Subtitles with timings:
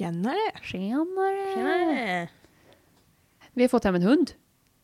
[0.00, 0.52] Tjenare!
[0.62, 1.54] Tjenare!
[1.54, 2.28] Tjenare!
[3.52, 4.32] Vi har fått hem en hund.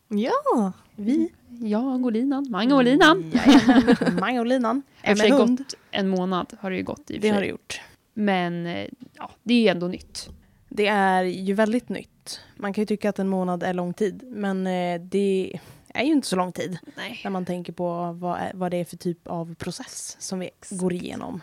[0.08, 1.33] Ja, vi.
[1.49, 2.46] Jag och linan.
[2.50, 3.33] Mange och linan.
[3.35, 4.83] Jajamän, Mange och linan.
[5.05, 5.59] Sig med hund.
[5.59, 7.81] gått en månad har det ju gått i och Det har det gjort.
[8.15, 10.29] Men eh, ja, det är ju ändå nytt.
[10.69, 12.41] Det är ju väldigt nytt.
[12.57, 16.12] Man kan ju tycka att en månad är lång tid, men eh, det är ju
[16.12, 17.21] inte så lång tid Nej.
[17.25, 20.93] när man tänker på vad, vad det är för typ av process som vi går
[20.93, 21.43] igenom.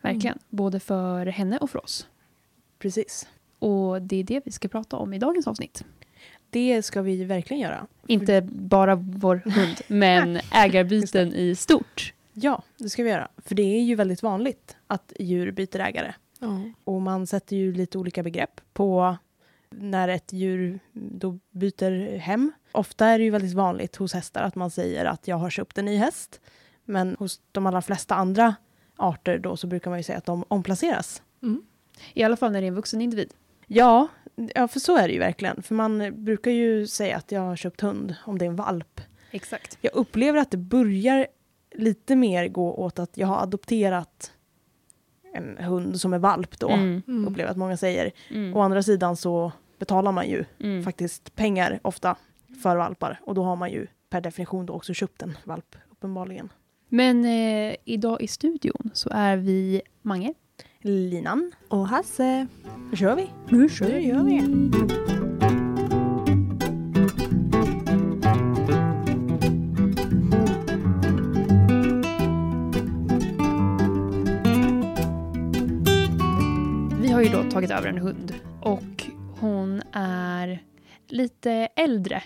[0.00, 0.38] Verkligen.
[0.48, 2.06] Både för henne och för oss.
[2.78, 3.28] Precis.
[3.58, 5.84] Och det är det vi ska prata om i dagens avsnitt.
[6.50, 7.86] Det ska vi verkligen göra.
[8.06, 12.12] Inte bara vår hund, men ägarbyten i stort.
[12.32, 13.28] Ja, det ska vi göra.
[13.36, 16.14] För det är ju väldigt vanligt att djur byter ägare.
[16.38, 16.60] Ja.
[16.84, 19.16] Och man sätter ju lite olika begrepp på
[19.70, 22.52] när ett djur då byter hem.
[22.72, 25.78] Ofta är det ju väldigt vanligt hos hästar att man säger att jag har köpt
[25.78, 26.40] en ny häst.
[26.84, 28.54] Men hos de allra flesta andra
[28.96, 31.22] arter då så brukar man ju säga att de omplaceras.
[31.42, 31.62] Mm.
[32.14, 33.34] I alla fall när det är en vuxen individ.
[33.66, 34.08] Ja,
[34.54, 35.62] ja, för så är det ju verkligen.
[35.62, 39.00] För man brukar ju säga att jag har köpt hund om det är en valp.
[39.30, 39.78] Exakt.
[39.80, 41.26] Jag upplever att det börjar
[41.74, 44.32] lite mer gå åt att jag har adopterat
[45.34, 46.68] en hund som är valp då.
[46.68, 47.02] Mm.
[47.08, 47.28] Mm.
[47.28, 48.10] Upplever att många säger.
[48.30, 48.56] Mm.
[48.56, 50.82] Å andra sidan så betalar man ju Mm.
[50.84, 52.16] faktiskt pengar ofta
[52.62, 53.20] för valpar.
[53.22, 56.52] Och då har man ju per definition då också köpt en valp, uppenbarligen.
[56.88, 60.34] Men eh, idag i studion så är vi Mange.
[60.86, 62.46] Linan, Och Hasse.
[62.90, 63.30] då kör vi.
[63.48, 64.40] Nu Nu gör vi.
[77.00, 79.04] Vi har ju då tagit över en hund och
[79.40, 80.62] hon är
[81.08, 82.22] lite äldre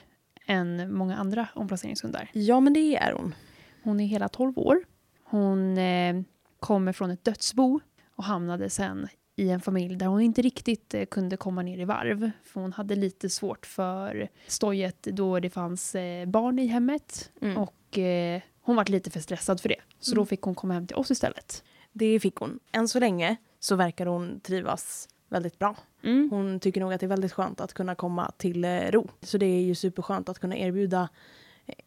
[0.47, 2.31] än många andra omplaceringshundar.
[2.33, 3.35] Ja, men det är hon.
[3.83, 4.77] Hon är hela 12 år.
[5.25, 6.23] Hon eh,
[6.61, 7.81] kommer från ett dödsbo
[8.21, 11.85] och hamnade sen i en familj där hon inte riktigt eh, kunde komma ner i
[11.85, 12.31] varv.
[12.45, 17.31] För hon hade lite svårt för stojet då det fanns eh, barn i hemmet.
[17.41, 17.57] Mm.
[17.57, 19.81] Och eh, hon var lite för stressad för det.
[20.01, 21.65] Så då fick hon komma hem till oss istället.
[21.93, 22.59] Det fick hon.
[22.73, 25.77] Än så länge så verkar hon trivas väldigt bra.
[26.03, 26.29] Mm.
[26.31, 29.09] Hon tycker nog att det är väldigt skönt att kunna komma till ro.
[29.23, 31.09] Så det är ju superskönt att kunna erbjuda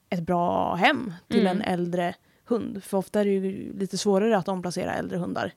[0.09, 1.57] ett bra hem till Mm.
[1.57, 2.15] en äldre
[2.45, 2.83] hund.
[2.83, 5.53] För ofta är det ju lite svårare att omplacera äldre hundar.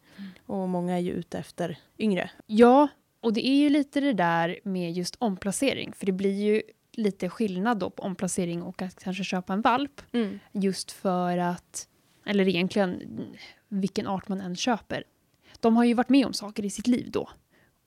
[0.46, 2.30] Och många är ju ute efter yngre.
[2.46, 2.88] Ja,
[3.20, 5.92] och det är ju lite det där med just omplacering.
[5.92, 10.02] För det blir ju lite skillnad då på omplacering och att kanske köpa en valp.
[10.52, 11.88] Just för att,
[12.26, 13.02] eller egentligen
[13.68, 15.04] vilken art man än köper.
[15.60, 17.28] De har ju varit med om saker i sitt liv då.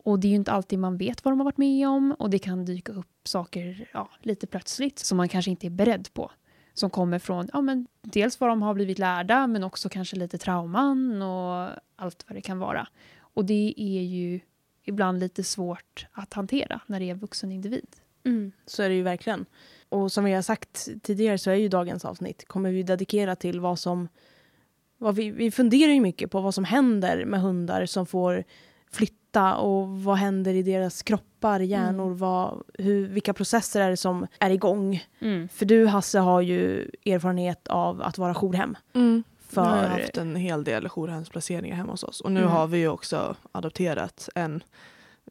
[0.03, 2.29] Och det är ju inte alltid man vet vad de har varit med om och
[2.29, 6.31] det kan dyka upp saker ja, lite plötsligt som man kanske inte är beredd på.
[6.79, 10.37] Som kommer från ja, men dels vad de har blivit lärda men också kanske lite
[10.37, 12.87] trauman och allt vad det kan vara.
[13.19, 14.39] Och det är ju
[14.83, 17.95] ibland lite svårt att hantera när det är en vuxen individ.
[18.25, 19.45] Mm, så är det ju verkligen.
[19.89, 23.59] Och som vi har sagt tidigare så är ju dagens avsnitt kommer vi dedikera till
[23.59, 24.07] vad som...
[24.97, 28.43] Vad vi, vi funderar ju mycket på vad som händer med hundar som får
[28.91, 34.27] flytta och vad händer i deras kroppar, hjärnor, vad, hur, vilka processer är det som
[34.39, 35.03] är igång.
[35.53, 38.77] För du Hasse har ju erfarenhet av att vara jourhem.
[38.93, 39.23] Mm.
[39.49, 42.21] För, Jag har haft en hel del jourhemsplaceringar hemma hos oss.
[42.21, 42.51] Och nu Mm.
[42.51, 44.63] har vi ju också adopterat en,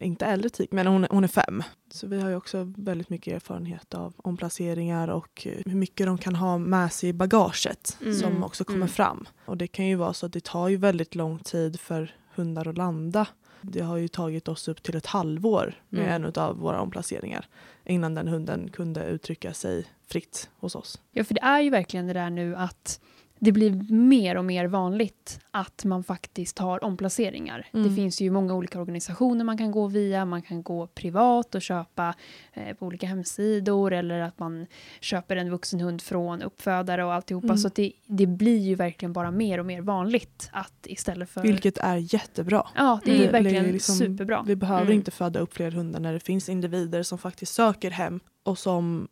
[0.00, 1.62] inte äldre tik, men hon, hon är fem.
[1.90, 6.34] Så vi har ju också väldigt mycket erfarenhet av omplaceringar och hur mycket de kan
[6.34, 8.14] ha med sig i bagaget Mm.
[8.14, 8.88] som också kommer Mm.
[8.88, 9.26] fram.
[9.44, 12.68] Och det kan ju vara så att det tar ju väldigt lång tid för hundar
[12.68, 13.26] att landa.
[13.62, 16.24] Det har ju tagit oss upp till ett halvår med Mm.
[16.24, 17.46] en av våra omplaceringar
[17.84, 21.00] innan den hunden kunde uttrycka sig fritt hos oss.
[21.12, 23.00] Ja, för det är ju verkligen det där nu att
[23.40, 27.68] det blir mer och mer vanligt att man faktiskt har omplaceringar.
[27.72, 27.88] Mm.
[27.88, 30.24] Det finns ju många olika organisationer man kan gå via.
[30.24, 32.14] Man kan gå privat och köpa
[32.52, 34.66] eh, på olika hemsidor eller att man
[35.00, 37.46] köper en vuxen hund från uppfödare och alltihopa.
[37.46, 37.58] Mm.
[37.58, 41.42] Så det, det blir ju verkligen bara mer och mer vanligt att istället för...
[41.42, 42.66] Vilket är jättebra.
[42.74, 44.44] Ja, det är ju verkligen det är liksom- superbra.
[44.46, 44.94] Vi behöver Mm.
[44.94, 49.08] inte föda upp fler hundar när det finns individer som faktiskt söker hem och som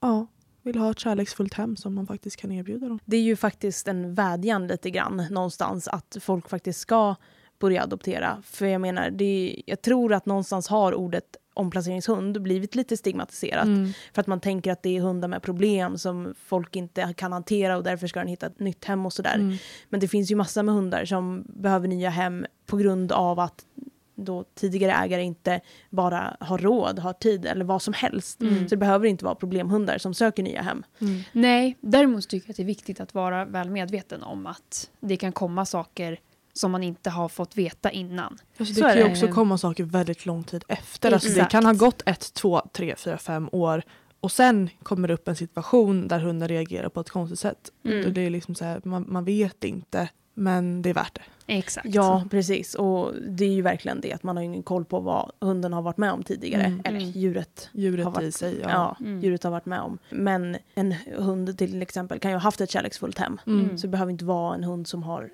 [0.00, 0.26] ja,
[0.64, 2.98] vill ha ett kärleksfullt hem som man faktiskt kan erbjuda dem.
[3.04, 7.14] Det är ju faktiskt en vädjan lite grann någonstans att folk faktiskt ska
[7.58, 8.42] börja adoptera.
[8.44, 13.64] För jag menar, det är, jag tror att någonstans har ordet omplaceringshund blivit lite stigmatiserat.
[13.64, 13.92] Mm.
[14.12, 17.76] För att man tänker att det är hundar med problem som folk inte kan hantera
[17.76, 19.34] och därför ska den hitta ett nytt hem och sådär.
[19.34, 19.56] Mm.
[19.88, 23.64] Men det finns ju massor med hundar som behöver nya hem på grund av att
[24.14, 28.40] då tidigare ägare inte bara har råd, har tid eller vad som helst.
[28.40, 28.58] Mm.
[28.58, 30.84] Så det behöver inte vara problemhundar som söker nya hem.
[31.00, 31.22] Mm.
[31.32, 35.16] Nej, däremot tycker jag att det är viktigt att vara väl medveten om att det
[35.16, 36.20] kan komma saker
[36.52, 38.38] som man inte har fått veta innan.
[38.58, 39.10] Alltså Så det är kan ju det.
[39.10, 41.12] också komma saker väldigt lång tid efter.
[41.12, 43.82] Alltså det kan ha gått ett, två, tre, fyra, fem år
[44.20, 47.70] och sen kommer det upp en situation där hunden reagerar på ett konstigt sätt.
[47.84, 48.14] Mm.
[48.14, 51.22] Det är liksom så här, man, man vet inte men det är värt det.
[51.46, 51.86] Exakt.
[51.90, 52.74] Ja, precis.
[52.74, 55.82] Och det är ju verkligen det att man har ingen koll på vad hunden har
[55.82, 56.62] varit med om tidigare.
[56.62, 56.80] Mm.
[56.84, 57.10] Eller Mm.
[57.10, 58.58] djuret Djuret har varit, i sig.
[58.62, 58.68] ja.
[58.70, 58.96] Ja.
[59.00, 59.20] Mm.
[59.20, 59.98] djuret har varit med om.
[60.10, 63.40] Men en hund till exempel kan ju ha haft ett kärleksfullt hem.
[63.46, 63.78] Mm.
[63.78, 65.30] Så det behöver inte vara en hund som har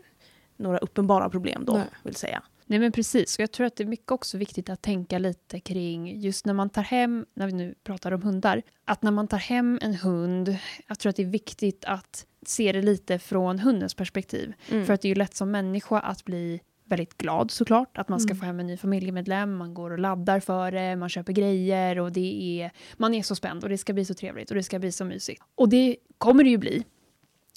[0.57, 1.87] några uppenbara problem då, Nej.
[2.03, 2.43] vill säga.
[2.67, 5.61] Nej men precis, och jag tror att det är mycket också viktigt att tänka lite
[5.61, 9.29] kring just när man tar hem, när vi nu pratar om hundar, att när man
[9.29, 10.57] tar hem en hund,
[10.87, 14.53] jag tror att det är viktigt att se det lite från hundens perspektiv.
[14.71, 14.87] Mm.
[14.87, 18.21] För att det är ju lätt som människa att bli väldigt glad såklart, att man
[18.21, 18.41] ska Mm.
[18.41, 22.13] få hem en ny familjemedlem, man går och laddar för det, man köper grejer och
[22.13, 24.79] det är, man är så spänd och det ska bli så trevligt och det ska
[24.79, 25.43] bli så mysigt.
[25.55, 26.85] Och det kommer det ju bli.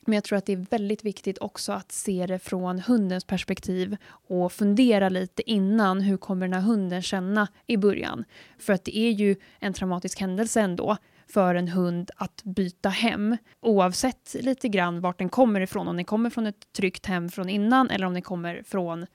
[0.06, 3.98] Men jag tror att det är väldigt viktigt också att se det från hundens perspektiv
[4.10, 8.26] och fundera lite innan hur kommer den här hunden känna i början.
[8.60, 10.98] För att det är ju en traumatisk händelse ändå
[11.34, 15.88] för en hund att byta hem oavsett lite grann vart den kommer ifrån.
[15.88, 19.06] Om den kommer från ett tryggt hem från innan eller om den kommer från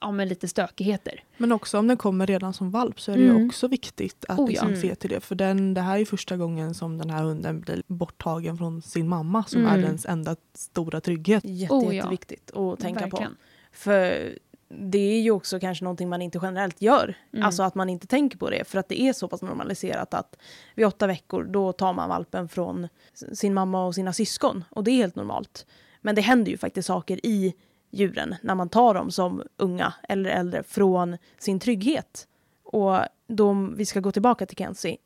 [0.00, 1.22] ja, men lite stökigheter.
[1.36, 3.46] Men också om den kommer redan som valp så är det ju Mm.
[3.46, 4.48] också viktigt att Oh, ja.
[4.48, 4.80] liksom Mm.
[4.80, 5.20] se till det.
[5.20, 8.82] För den, det här är ju första gången som den här hunden blir borttagen från
[8.82, 9.72] sin mamma som Mm.
[9.74, 11.44] är dens enda stora trygghet.
[11.44, 11.92] Jätte, Oh, ja.
[11.92, 13.30] jätteviktigt att tänka Verkligen.
[13.32, 13.36] på.
[13.72, 14.32] För
[14.68, 17.14] det är ju också kanske någonting man inte generellt gör.
[17.32, 17.46] Mm.
[17.46, 18.64] Alltså att man inte tänker på det.
[18.64, 20.36] För att det är så pass normaliserat att
[20.74, 22.88] vid åtta veckor då tar man valpen från
[23.32, 24.64] sin mamma och sina syskon.
[24.70, 25.66] Och det är helt normalt.
[26.00, 27.54] Men det händer ju faktiskt saker i
[27.90, 32.28] djuren när man tar dem som unga eller äldre från sin trygghet.
[32.62, 34.96] Och då vi ska gå tillbaka till Kenzie.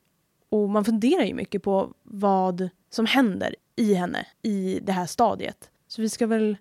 [0.48, 5.70] Och man funderar ju mycket på vad som händer i henne i det här stadiet.
[5.88, 6.56] Så vi ska väl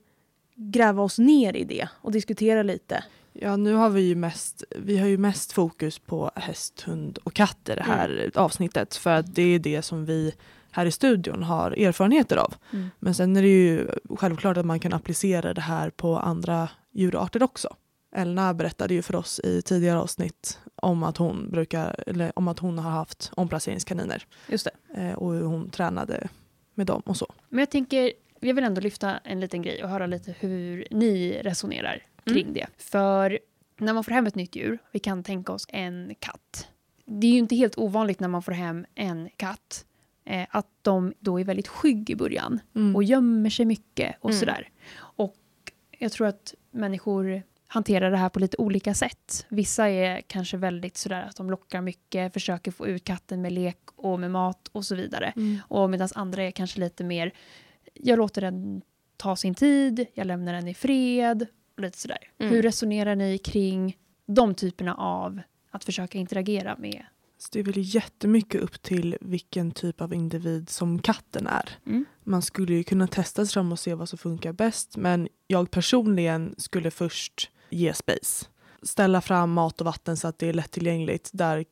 [0.62, 3.04] gräva oss ner i det och diskutera lite.
[3.34, 7.34] Ja, nu har vi ju mest, vi har ju mest fokus på häst, hund och
[7.34, 8.32] katt i det här Mm.
[8.36, 10.34] avsnittet för att det är det som vi
[10.72, 12.54] här i studion har erfarenheter av.
[12.74, 12.90] Mm.
[13.00, 13.88] Men sen är det ju
[14.18, 17.76] självklart att man kan applicera det här på andra djurarter också.
[18.16, 22.60] Elna berättade ju för oss i tidigare avsnitt om att hon, brukar, eller om att
[22.60, 25.02] hon har haft omplaceringskaniner Just det.
[25.02, 26.28] eh, och hur hon tränade
[26.76, 27.28] med dem och så.
[27.50, 28.12] Men jag tänker,
[28.48, 32.68] jag vill ändå lyfta en liten grej och höra lite hur ni resonerar kring det.
[32.78, 33.40] För
[33.78, 36.68] när man får hem ett nytt djur, vi kan tänka oss en katt.
[37.06, 39.86] Det är ju inte helt ovanligt när man får hem en katt
[40.26, 42.96] eh, att de då är väldigt skygg i början Mm.
[42.96, 44.40] och gömmer sig mycket och Mm.
[44.40, 44.70] sådär.
[44.98, 45.36] Och
[46.00, 49.46] jag tror att människor hanterar det här på lite olika sätt.
[49.50, 53.78] Vissa är kanske väldigt sådär att de lockar mycket, försöker få ut katten med lek
[53.96, 55.34] och med mat och så vidare.
[55.36, 55.58] Mm.
[55.68, 57.32] Och medan andra är kanske lite mer,
[58.04, 58.82] jag låter den
[59.18, 61.48] ta sin tid, jag lämnar den i fred.
[61.76, 62.32] Och lite sådär.
[62.40, 62.54] Mm.
[62.54, 67.06] Hur resonerar ni kring de typerna av att försöka interagera med?
[67.38, 71.70] Så det är väl jättemycket upp till vilken typ av individ som katten är.
[71.86, 72.06] Mm.
[72.24, 75.72] Man skulle ju kunna testa sig fram och se vad som funkar bäst men jag
[75.72, 78.46] personligen skulle först ge space.
[78.84, 81.66] Ställa fram mat och vatten så att det är lättillgängligt där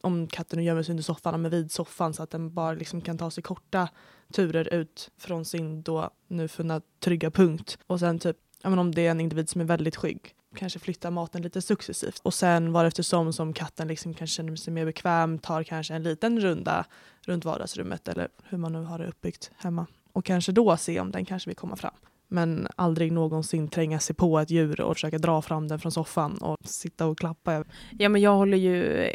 [0.00, 3.18] om katten gömmer sig under soffan, men vid soffan så att den bara liksom kan
[3.18, 3.88] ta sig korta
[4.32, 7.78] turer ut från sin då nu funna trygga punkt.
[7.86, 10.78] Och sen typ, ja, men om det är en individ som är väldigt skygg, kanske
[10.78, 12.20] flytta maten lite successivt.
[12.22, 16.40] Och sen var som katten liksom kanske känner sig mer bekväm, tar kanske en liten
[16.40, 16.84] runda
[17.20, 19.86] runt vardagsrummet eller hur man nu har det uppbyggt hemma.
[20.12, 21.94] Och kanske då se om den kanske vill komma fram.
[22.28, 26.38] Men aldrig någonsin tränga sig på ett djur och försöka dra fram den från soffan
[26.38, 27.64] och sitta och klappa.
[27.98, 29.08] Ja, men jag håller ju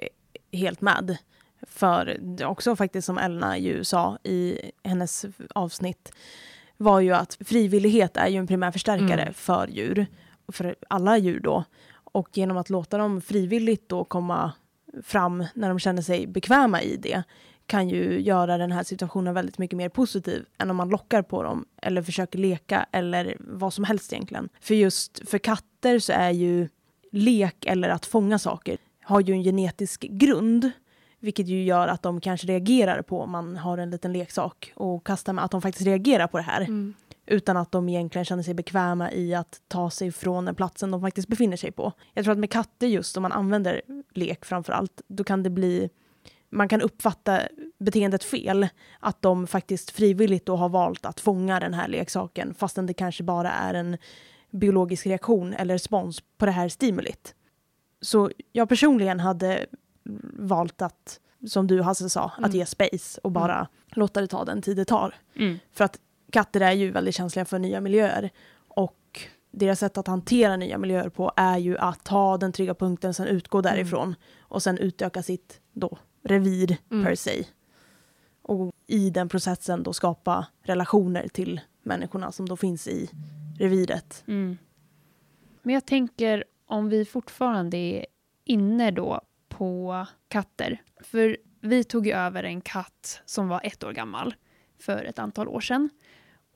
[0.51, 1.17] helt med.
[1.61, 6.11] För också faktiskt som Elna ju sa i hennes avsnitt
[6.77, 9.33] var ju att frivillighet är ju en primär förstärkare Mm.
[9.33, 10.07] för djur.
[10.47, 11.63] För alla djur då.
[11.91, 14.51] Och genom att låta dem frivilligt då komma
[15.03, 17.23] fram när de känner sig bekväma i det
[17.65, 21.43] kan ju göra den här situationen väldigt mycket mer positiv än om man lockar på
[21.43, 24.49] dem eller försöker leka eller vad som helst egentligen.
[24.61, 26.69] För just för katter så är ju
[27.11, 28.77] lek eller att fånga saker
[29.09, 30.71] har ju en genetisk grund.
[31.19, 35.05] Vilket ju gör att de kanske reagerar på om man har en liten leksak och
[35.05, 35.45] kastar med.
[35.45, 36.61] Att de faktiskt reagerar på det här.
[36.61, 36.93] Mm.
[37.25, 41.01] Utan att de egentligen känner sig bekväma i att ta sig från den platsen de
[41.01, 41.91] faktiskt befinner sig på.
[42.13, 43.81] Jag tror att med katter just, om man använder
[44.13, 45.89] lek framför allt, då kan det bli...
[46.49, 47.41] Man kan uppfatta
[47.79, 48.67] beteendet fel.
[48.99, 53.23] Att de faktiskt frivilligt då har valt att fånga den här leksaken fastän det kanske
[53.23, 53.97] bara är en
[54.51, 57.35] biologisk reaktion eller respons på det här stimulit.
[58.01, 59.65] Så jag personligen hade
[60.33, 62.51] valt att, som du Hasse sa, att Mm.
[62.51, 65.15] ge space och bara låta det ta den tid det tar.
[65.35, 65.59] Mm.
[65.71, 65.99] För att
[66.31, 68.29] katter är ju väldigt känsliga för nya miljöer.
[68.67, 69.19] Och
[69.51, 73.27] deras sätt att hantera nya miljöer på är ju att ta den trygga punkten, sen
[73.27, 73.71] utgå Mm.
[73.71, 77.05] därifrån och sen utöka sitt då, revir Mm.
[77.05, 77.43] per se.
[78.41, 83.09] Och i den processen då skapa relationer till människorna som då finns i
[83.59, 84.23] reviret.
[84.27, 84.57] Mm.
[85.61, 88.05] Men jag tänker om vi fortfarande är
[88.45, 90.81] inne då på katter.
[91.03, 94.35] För vi tog ju över en katt som var ett år gammal
[94.79, 95.89] för ett antal år sedan.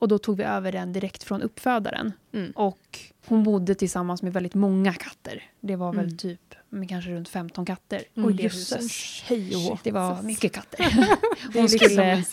[0.03, 2.11] Och då tog vi över den direkt från uppfödaren.
[2.33, 2.51] Mm.
[2.51, 5.43] Och hon bodde tillsammans med väldigt många katter.
[5.59, 6.17] Det var väl Mm.
[6.17, 8.29] typ med kanske runt 15 katter Mm.
[8.29, 8.81] i det huset.
[9.25, 9.79] hej och.
[9.83, 10.77] Det var mycket katter.
[11.53, 12.23] Det är Hon skulle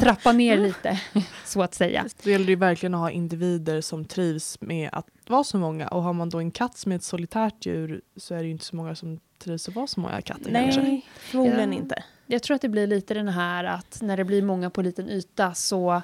[0.00, 1.00] trappa ner lite,
[1.44, 2.04] så att säga.
[2.24, 5.88] Då gäller det ju verkligen att ha individer som trivs med att vara så många.
[5.88, 8.50] Och har man då en katt som är ett solitärt djur så är det ju
[8.50, 10.82] inte så många som trivs att vara så många katter kanske.
[10.82, 11.78] Nej, förmodligen Ja.
[11.78, 12.04] inte.
[12.26, 15.08] Jag tror att det blir lite den här att när det blir många på liten
[15.10, 16.02] yta så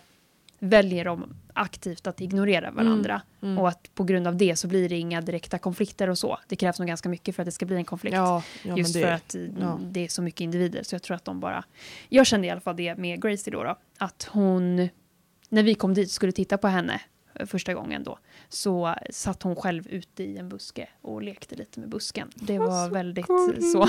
[0.60, 3.22] väljer de aktivt att ignorera varandra.
[3.42, 3.58] Mm.
[3.58, 6.38] Och att på grund av det så blir det inga direkta konflikter och så.
[6.46, 8.16] Det krävs nog ganska mycket för att det ska bli en konflikt.
[8.16, 9.78] Ja, ja, Just det, för att eh, ja.
[9.82, 10.82] det är så mycket individer.
[10.82, 11.64] Så jag tror att de bara...
[12.08, 13.62] Jag kände i alla fall det med Gracie då.
[13.64, 14.88] då att hon...
[15.48, 17.00] När vi kom dit skulle titta på henne
[17.34, 18.18] eh, första gången då.
[18.48, 22.30] Så satt hon själv ute i en buske och lekte lite med busken.
[22.34, 23.88] Det var väldigt eh, så.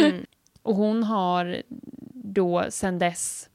[0.00, 0.26] Mm.
[0.62, 1.62] Och hon har
[2.12, 3.48] då sedan dess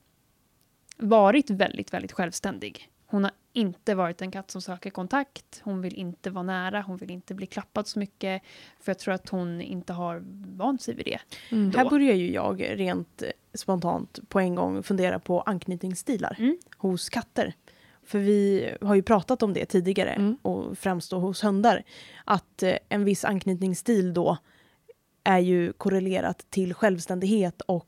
[1.00, 2.90] varit väldigt, väldigt självständig.
[3.06, 5.62] Hon har inte varit en katt som söker kontakt.
[5.64, 6.82] Hon vill inte vara nära.
[6.82, 8.42] Hon vill inte bli klappad så mycket.
[8.80, 10.24] För jag tror att hon inte har
[10.58, 11.20] vant sig vid det.
[11.52, 11.72] Mm.
[11.76, 16.58] Här börjar ju jag rent eh, spontant på en gång fundera på anknytningsstilar Mm.
[16.78, 17.54] hos katter.
[18.04, 20.38] För vi har ju pratat om det tidigare Mm.
[20.42, 21.84] och främst då hos hundar.
[22.26, 24.38] Att eh, en viss anknytningsstil då
[25.24, 27.88] är ju korrelerat till självständighet och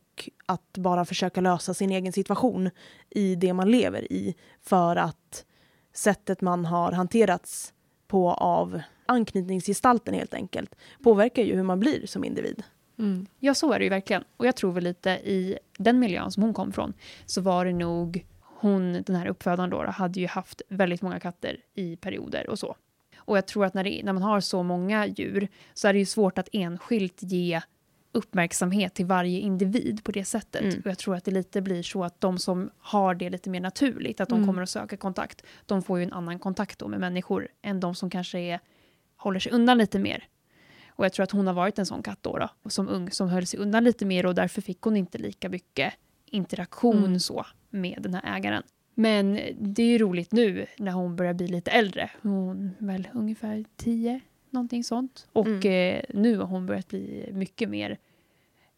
[0.51, 2.69] att bara försöka lösa sin egen situation
[3.09, 4.35] i det man lever i.
[4.61, 5.45] För att
[5.93, 7.73] sättet man har hanterats
[8.07, 12.63] på av anknytningsgestalten helt enkelt påverkar ju hur man blir som individ.
[12.99, 13.27] Mm.
[13.39, 14.23] Ja, så är det ju verkligen.
[14.37, 16.93] Och jag tror väl lite i den miljön som hon kom från
[17.25, 21.57] så var det nog hon, den här uppfödaren då, hade ju haft väldigt många katter
[21.73, 22.75] i perioder och så.
[23.17, 25.99] Och jag tror att när, det, när man har så många djur så är det
[25.99, 27.61] ju svårt att enskilt ge
[28.11, 30.61] uppmärksamhet till varje individ på det sättet.
[30.61, 30.79] Mm.
[30.79, 33.59] Och jag tror att det lite blir så att de som har det lite mer
[33.59, 34.47] naturligt, att de Mm.
[34.47, 37.95] kommer att söka kontakt, de får ju en annan kontakt då med människor än de
[37.95, 38.59] som kanske är,
[39.17, 40.23] håller sig undan lite mer.
[40.89, 43.29] Och jag tror att hon har varit en sån katt då, då som ung som
[43.29, 45.93] höll sig undan lite mer och därför fick hon inte lika mycket
[46.25, 47.19] interaktion Mm.
[47.19, 48.63] så med den här ägaren.
[48.93, 52.09] Men det är ju roligt nu när hon börjar bli lite äldre.
[52.21, 54.19] Hon är väl ungefär tio,
[54.51, 55.27] någonting sånt.
[55.33, 55.95] Och Mm.
[55.97, 57.97] eh, nu har hon börjat bli mycket mer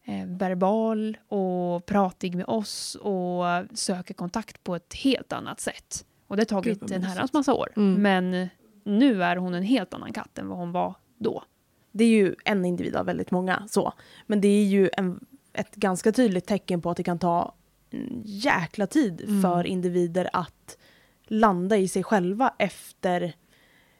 [0.04, 3.44] eh, verbal och pratig med oss och
[3.78, 6.06] söker kontakt på ett helt annat sätt.
[6.26, 7.68] Och det har Gud, tagit vad en herrans massa år.
[7.76, 8.02] Mm.
[8.02, 8.48] Men
[8.84, 11.44] nu är hon en helt annan katt än vad hon var då.
[11.92, 13.92] Det är ju en individ av väldigt många så.
[14.26, 17.54] Men det är ju en, ett ganska tydligt tecken på att det kan ta
[17.90, 19.42] en jäkla tid Mm.
[19.42, 20.78] för individer att
[21.26, 23.32] landa i sig själva efter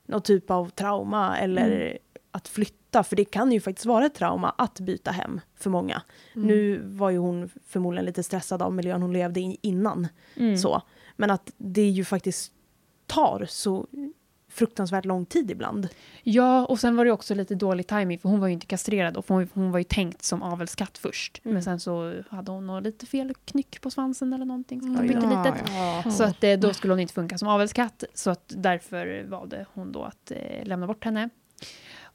[0.06, 1.98] någon typ av trauma eller Mm.
[2.30, 3.02] att flytta.
[3.04, 6.02] För det kan ju faktiskt vara ett trauma att byta hem för många.
[6.34, 6.46] Mm.
[6.48, 10.08] Nu var ju hon förmodligen lite stressad av miljön hon levde i innan.
[10.36, 10.56] Mm.
[10.58, 10.82] Så.
[11.16, 12.52] Men att det ju faktiskt
[13.06, 13.86] tar så
[14.54, 15.88] fruktansvärt lång tid ibland.
[16.22, 19.16] Ja, och sen var det också lite dålig timing för hon var ju inte kastrerad
[19.16, 21.40] och hon, hon var ju tänkt som avelskatt först.
[21.44, 21.54] Mm.
[21.54, 24.80] Men sen så hade hon nog lite fel knyck på svansen eller någonting.
[24.80, 25.06] Så Mm.
[25.76, 26.10] Ja, ja.
[26.10, 28.04] Så att, eh, då skulle hon inte funka som avelskatt.
[28.14, 31.30] Så att därför valde hon då att eh, lämna bort henne.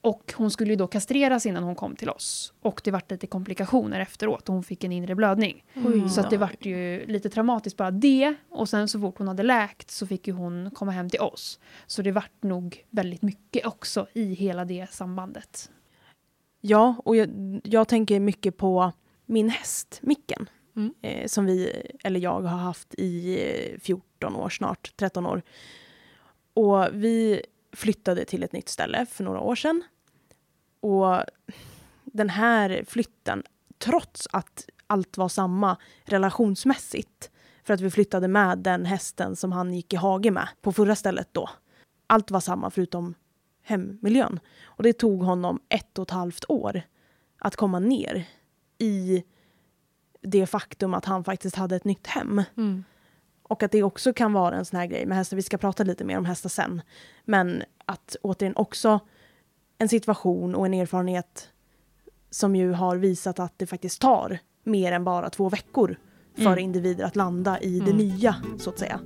[0.01, 2.53] Och hon skulle ju då kastreras innan hon kom till oss.
[2.61, 5.65] Och det vart lite komplikationer efteråt och hon fick en inre blödning.
[5.73, 6.09] Mm.
[6.09, 8.35] Så att det vart ju lite traumatiskt bara det.
[8.49, 11.59] Och sen så fort hon hade läkt så fick ju hon komma hem till oss.
[11.87, 15.71] Så det vart nog väldigt mycket också i hela det sambandet.
[16.61, 17.29] Ja, och jag,
[17.63, 18.91] jag tänker mycket på
[19.25, 20.49] min häst, Micken.
[20.75, 20.93] Mm.
[21.01, 23.39] Eh, som vi, eller jag, har haft i
[23.73, 25.41] eh, 14 år snart, 13 år.
[26.53, 27.41] Och vi
[27.73, 29.83] flyttade till ett nytt ställe för några år sedan.
[30.79, 31.23] Och
[32.03, 33.43] den här flytten,
[33.77, 37.31] trots att allt var samma relationsmässigt,
[37.63, 40.95] för att vi flyttade med den hästen som han gick i hage med på förra
[40.95, 41.49] stället då.
[42.07, 43.13] Allt var samma förutom
[43.63, 44.39] hemmiljön.
[44.63, 46.81] Och det tog honom ett och ett halvt år
[47.39, 48.27] att komma ner
[48.77, 49.23] i
[50.21, 52.43] det faktum att han faktiskt hade ett nytt hem.
[52.57, 52.83] Mm.
[53.49, 55.83] Och att det också kan vara en sån här grej med hästar, vi ska prata
[55.83, 56.81] lite mer om hästar sen.
[57.25, 58.99] Men att återigen också
[59.77, 61.49] en situation och en erfarenhet
[62.29, 65.97] som ju har visat att det faktiskt tar mer än bara två veckor
[66.35, 66.59] för mm.
[66.59, 67.97] individer att landa i det mm.
[67.97, 68.99] nya, så att säga.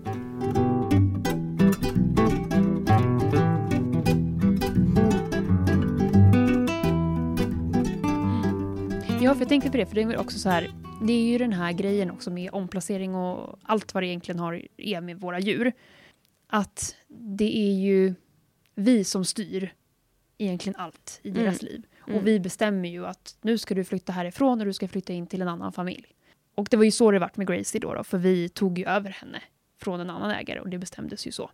[9.22, 11.24] Ja, för jag tänkte på det, för det är väl också så här det är
[11.24, 15.20] ju den här grejen också med omplacering och allt vad det egentligen har är med
[15.20, 15.72] våra djur.
[16.48, 18.14] Att det är ju
[18.76, 19.74] vi som styr
[20.38, 21.74] egentligen allt i deras mm.
[21.74, 21.86] liv.
[22.02, 22.24] Och mm.
[22.26, 25.42] vi bestämmer ju att nu ska du flytta härifrån och du ska flytta in till
[25.42, 26.06] en annan familj.
[26.56, 28.86] Och det var ju så det vart med Gracie då, då, för vi tog ju
[28.86, 29.42] över henne
[29.82, 31.52] från en annan ägare och det bestämdes ju så.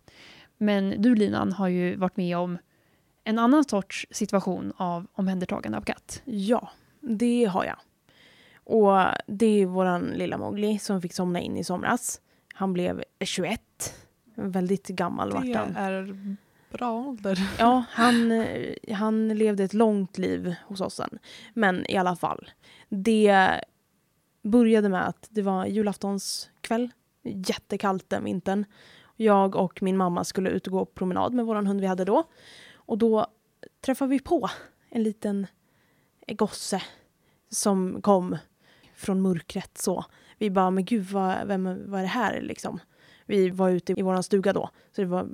[0.58, 2.58] Men du Linan har ju varit med om
[3.24, 6.22] en annan sorts situation av omhändertagande av katt.
[6.24, 7.78] Ja, det har jag.
[8.70, 12.20] Och det är våran lilla Mowgli som fick somna in i somras.
[12.54, 13.60] Han blev 21.
[14.34, 15.72] Väldigt gammal vart han.
[15.72, 16.36] Det är
[16.70, 17.50] bra ålder.
[17.58, 18.46] Ja, han,
[18.92, 21.18] han levde ett långt liv hos oss sen.
[21.54, 22.50] Men i alla fall.
[22.88, 23.60] Det
[24.42, 26.90] började med att det var julaftonskväll.
[27.22, 28.64] Jättekallt den vintern.
[29.16, 32.24] Jag och min mamma skulle ut och gå promenad med vår hund vi hade då.
[32.74, 33.26] Och då
[33.80, 34.50] träffade vi på
[34.88, 35.46] en liten
[36.26, 36.82] gosse
[37.48, 38.36] som kom
[39.00, 40.04] från mörkret så.
[40.38, 42.80] Vi bara, men gud vad, vem, vad är det här liksom?
[43.26, 45.28] Vi var ute i vår stuga då, så det var,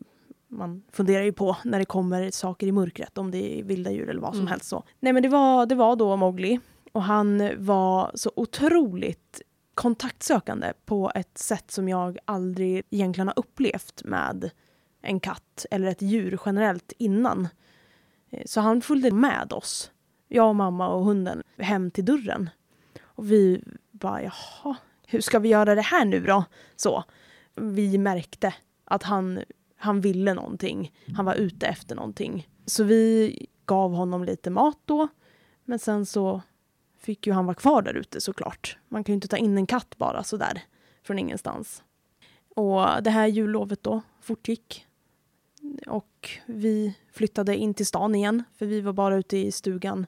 [0.48, 4.10] man funderar ju på när det kommer saker i mörkret, om det är vilda djur
[4.10, 4.50] eller vad som mm.
[4.50, 4.66] helst.
[4.66, 4.84] så.
[5.00, 6.60] Nej men det var, det var då Mowgli
[6.92, 9.42] och han var så otroligt
[9.74, 14.50] kontaktsökande på ett sätt som jag aldrig egentligen har upplevt med
[15.02, 17.48] en katt eller ett djur generellt innan.
[18.30, 19.90] Eh, så han följde med oss,
[20.28, 22.50] jag och mamma och hunden, hem till dörren.
[23.16, 26.44] Och vi bara, jaha, hur ska vi göra det här nu då?
[26.76, 27.04] Så.
[27.54, 28.54] Vi märkte
[28.84, 29.40] att han,
[29.76, 30.92] han ville någonting.
[31.16, 32.48] Han var ute efter någonting.
[32.66, 35.08] Så vi gav honom lite mat då.
[35.64, 36.42] Men sen så
[36.98, 38.78] fick ju han vara kvar där ute såklart.
[38.88, 40.62] Man kan ju inte ta in en katt bara sådär
[41.02, 41.82] från ingenstans.
[42.56, 44.86] Och det här jullovet då fortgick.
[45.86, 50.06] Och vi flyttade in till stan igen för vi var bara ute i stugan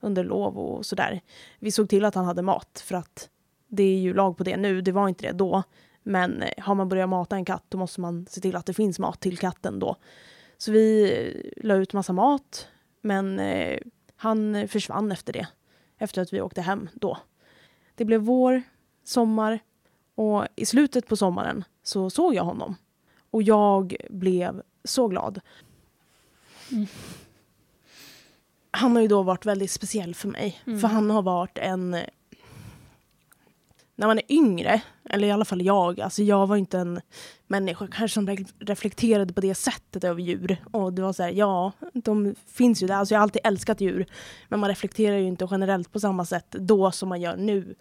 [0.00, 1.20] under lov och sådär.
[1.58, 3.28] Vi såg till att han hade mat för att
[3.68, 4.80] det är ju lag på det nu.
[4.80, 5.62] Det var inte det då.
[6.02, 8.74] Men eh, har man börjat mata en katt då måste man se till att det
[8.74, 9.96] finns mat till katten då.
[10.58, 12.68] Så vi eh, la ut massa mat
[13.00, 13.78] men eh,
[14.16, 15.46] han försvann efter det
[15.98, 17.18] efter att vi åkte hem då.
[17.94, 18.62] Det blev vår,
[19.04, 19.58] sommar
[20.14, 22.74] och i slutet på sommaren så såg jag honom.
[23.30, 25.40] Och jag blev så glad.
[26.72, 26.86] Mm.
[28.78, 30.60] Han har ju då varit väldigt speciell för mig.
[30.66, 30.80] Mm.
[30.80, 31.96] För han har varit en...
[33.96, 37.00] När man är yngre, eller i alla fall jag, alltså jag var inte en
[37.46, 40.56] människa kanske som reflekterade på det sättet över djur.
[40.72, 42.94] Och det var så här, ja, de finns ju där.
[42.94, 44.06] Alltså jag har alltid älskat djur.
[44.48, 47.74] Men man reflekterar ju inte generellt på samma sätt då som man gör nu.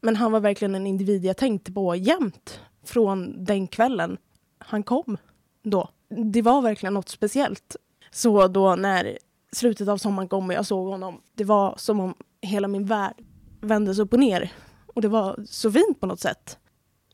[0.00, 2.60] Men han var verkligen en individ jag tänkte på jämt.
[2.84, 4.16] Från den kvällen
[4.58, 5.16] han kom
[5.62, 5.88] då.
[6.08, 7.76] Det var verkligen något speciellt.
[8.10, 9.18] Så då när
[9.52, 13.14] slutet av sommaren kom och jag såg honom, det var som om hela min värld
[13.60, 14.52] vändes upp och ner.
[14.86, 16.58] Och det var så fint på något sätt.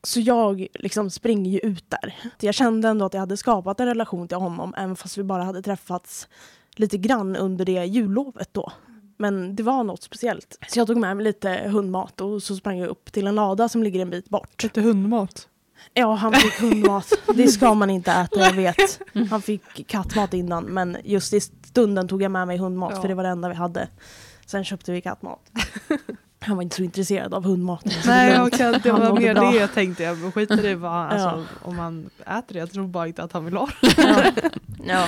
[0.03, 2.15] Så jag liksom springer ju ut där.
[2.39, 5.43] Jag kände ändå att jag hade skapat en relation till honom även fast vi bara
[5.43, 6.27] hade träffats
[6.75, 8.71] lite grann under det jullovet då.
[9.17, 10.57] Men det var något speciellt.
[10.67, 13.69] Så jag tog med mig lite hundmat och så sprang jag upp till en lada
[13.69, 14.63] som ligger en bit bort.
[14.63, 15.47] Lite hundmat?
[15.93, 17.13] Ja, han fick hundmat.
[17.35, 19.01] Det ska man inte äta, jag vet.
[19.29, 23.01] Han fick kattmat innan men just i stunden tog jag med mig hundmat ja.
[23.01, 23.87] för det var det enda vi hade.
[24.45, 25.39] Sen köpte vi kattmat.
[26.39, 27.85] Han var inte så intresserad av hundmat.
[28.05, 29.51] Nej, okay, det var mer bra.
[29.51, 30.03] det jag tänkte.
[30.03, 31.43] Jag skiter i vad, alltså, ja.
[31.61, 32.59] om man äter det.
[32.59, 33.93] Jag tror bara inte att han vill ha det.
[33.97, 34.23] Ja.
[34.85, 35.07] ja.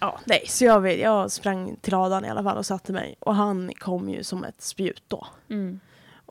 [0.00, 0.20] ja.
[0.24, 3.16] nej, så jag, jag sprang till ladan i alla fall och satte mig.
[3.20, 5.26] Och han kom ju som ett spjut då.
[5.50, 5.80] Mm.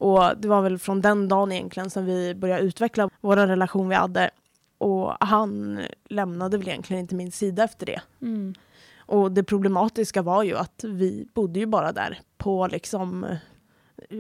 [0.03, 3.95] Och det var väl från den dagen egentligen som vi började utveckla vår relation vi
[3.95, 4.29] hade.
[4.77, 8.01] Och han lämnade väl egentligen inte min sida efter det.
[8.21, 8.53] Mm.
[8.97, 13.25] Och det problematiska var ju att vi bodde ju bara där på liksom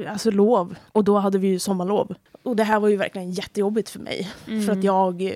[0.07, 0.75] alltså lov.
[0.91, 2.15] Och då hade vi ju sommarlov.
[2.43, 4.31] Och det här var ju verkligen jättejobbigt för mig.
[4.47, 4.63] Mm.
[4.63, 5.31] För att jag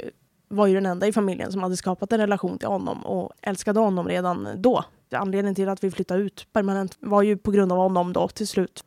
[0.47, 3.79] var ju den enda i familjen som hade skapat en relation till honom och älskade
[3.79, 4.83] honom redan då.
[5.12, 8.47] Anledningen till att vi flyttade ut permanent var ju på grund av honom då till
[8.47, 8.83] slut.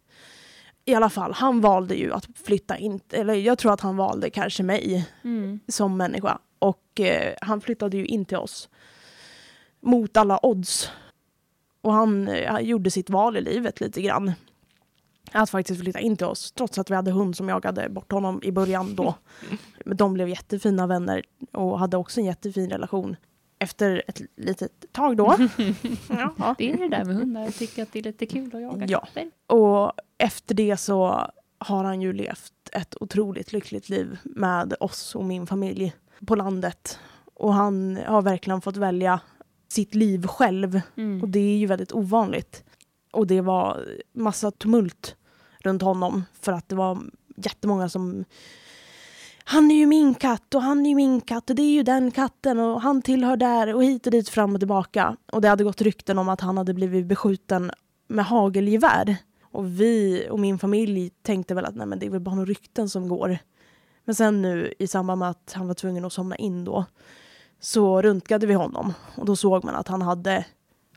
[0.85, 4.31] I alla fall, han valde ju att flytta in, eller jag tror att han valde
[4.31, 5.61] kanske mig mm.
[5.69, 6.39] som människa.
[6.59, 8.69] Och eh, han flyttade ju in till oss
[9.81, 10.91] mot alla odds.
[11.81, 14.33] Och han, han eh, gjorde sitt val i livet lite grann
[15.33, 18.41] att faktiskt flytta in till oss trots att vi hade hund som jagade bort honom
[18.43, 19.15] i början då.
[19.85, 23.17] Men de blev jättefina vänner och hade också en jättefin relation
[23.59, 25.37] efter ett litet tag då.
[26.09, 26.55] ja.
[26.59, 28.87] Det är det där med hundar, jag tycker att det är lite kul att jaga
[28.87, 29.01] ja.
[29.01, 29.31] katter.
[29.47, 31.27] Och efter det så
[31.59, 35.95] har han ju levt ett otroligt lyckligt liv med oss och min familj
[36.27, 36.99] på landet.
[37.35, 39.21] Och han har verkligen fått välja
[39.69, 40.81] sitt liv själv.
[40.97, 41.23] Mm.
[41.23, 42.65] Och det är ju väldigt ovanligt.
[43.13, 45.17] Och det var massa tumult
[45.59, 46.99] runt honom för att det var
[47.37, 48.25] jättemånga som
[49.45, 51.83] han är ju min katt och han är ju min katt och det är ju
[51.83, 55.17] den katten och han tillhör där och hit och dit fram och tillbaka.
[55.33, 57.71] Och det hade gått rykten om att han hade blivit beskjuten
[58.09, 59.17] med hagelgevär.
[59.53, 62.47] Och vi och min familj tänkte väl att nej men det är väl bara några
[62.51, 63.39] rykten som går.
[64.05, 66.85] Men sen nu i samband med att han var tvungen att somna in då
[67.61, 70.45] så röntgade vi honom och då såg man att han hade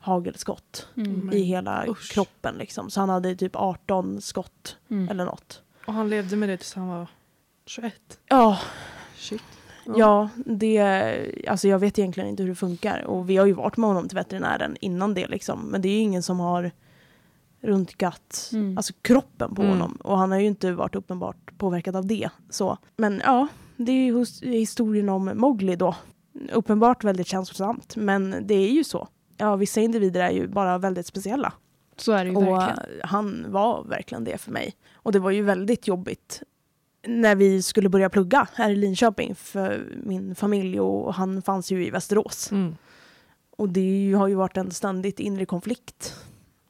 [0.00, 1.32] hagelskott Mm.
[1.32, 2.12] i hela Usch.
[2.12, 2.90] kroppen liksom.
[2.90, 5.08] Så han hade typ 18 skott Mm.
[5.08, 5.62] eller något.
[5.86, 7.06] Och han levde med det tills han var
[7.66, 7.94] 21.
[8.28, 8.58] Ja,
[9.16, 9.42] Shit.
[9.96, 10.80] Ja, det,
[11.48, 13.04] alltså jag vet egentligen inte hur det funkar.
[13.04, 15.26] Och vi har ju varit med honom till veterinären innan det.
[15.26, 15.60] Liksom.
[15.66, 16.70] Men det är ju ingen som har
[17.64, 18.76] röntgat Mm.
[18.78, 19.72] alltså kroppen på Mm.
[19.72, 19.92] honom.
[20.00, 22.28] Och han har ju inte varit uppenbart påverkad av det.
[22.50, 22.78] Så.
[22.96, 23.46] Men ja,
[23.76, 25.94] det är ju historien om Mowgli då.
[26.52, 29.08] Uppenbart väldigt känslosamt, men det är ju så.
[29.36, 31.52] Ja, vissa individer är ju bara väldigt speciella.
[31.96, 33.00] Så är det ju Och verkligen.
[33.04, 34.74] han var verkligen det för mig.
[34.94, 36.42] Och det var ju väldigt jobbigt
[37.06, 41.86] när vi skulle börja plugga här i Linköping för min familj och han fanns ju
[41.86, 42.52] i Västerås.
[42.52, 42.76] Mm.
[43.56, 46.14] Och det har ju varit en ständigt inre konflikt.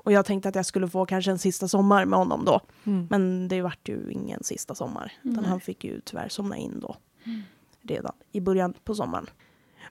[0.04, 2.60] Och jag tänkte att jag skulle få kanske en sista sommar med honom då.
[2.84, 3.06] Mm.
[3.10, 5.12] Men det vart ju ingen sista sommar.
[5.22, 5.50] Utan Nej.
[5.50, 6.96] han fick ju tyvärr somna in då.
[7.82, 9.26] Redan i början på sommaren.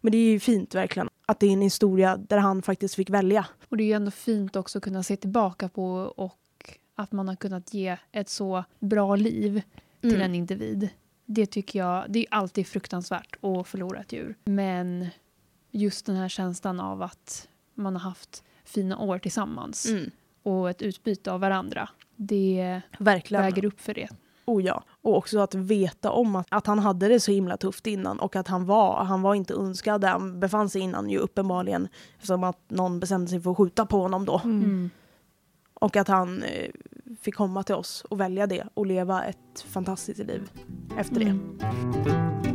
[0.01, 3.09] Men det är ju fint verkligen att det är en historia där han faktiskt fick
[3.09, 3.45] välja.
[3.69, 6.39] Och det är ju ändå fint också att kunna se tillbaka på och
[6.95, 9.61] att man har kunnat ge ett så bra liv
[10.01, 10.21] till Mm.
[10.21, 10.89] en individ.
[11.25, 14.35] Det tycker jag, det är alltid fruktansvärt att förlora ett djur.
[14.45, 15.07] Men
[15.71, 20.11] just den här känslan av att man har haft fina år tillsammans Mm.
[20.43, 21.89] och ett utbyte av varandra.
[22.15, 23.43] Det Verkligen.
[23.43, 24.07] väger upp för det.
[24.45, 24.83] Oh ja.
[25.01, 28.35] Och också att veta om att, att han hade det så himla tufft innan och
[28.35, 32.59] att han var, han var inte önskad han befann sig innan ju uppenbarligen eftersom att
[32.71, 34.41] någon bestämde sig för att skjuta på honom då.
[34.43, 34.63] Mm.
[34.63, 34.89] Mm.
[35.73, 36.69] Och att han eh,
[37.21, 40.49] fick komma till oss och välja det och leva ett fantastiskt liv
[40.97, 42.52] efter det.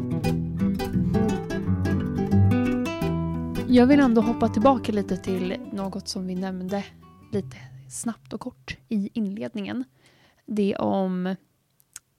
[3.70, 6.84] Jag vill ändå hoppa tillbaka lite till något som vi nämnde
[7.32, 7.56] lite
[7.90, 9.84] snabbt och kort i inledningen.
[10.46, 11.36] Det om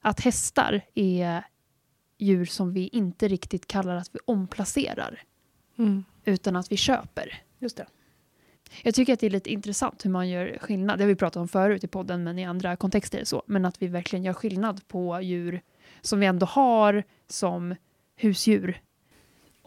[0.02, 1.44] att hästar är
[2.18, 5.24] djur som vi inte riktigt kallar att vi omplacerar
[5.78, 6.04] Mm.
[6.26, 7.42] utan att vi köper.
[7.60, 7.86] Just det.
[8.84, 10.98] Jag tycker att det är lite intressant hur man gör skillnad.
[10.98, 13.44] Det har vi pratat om förut i podden men i andra kontexter så.
[13.46, 15.62] Men att vi verkligen gör skillnad på djur
[16.02, 17.76] som vi ändå har som
[18.16, 18.82] husdjur.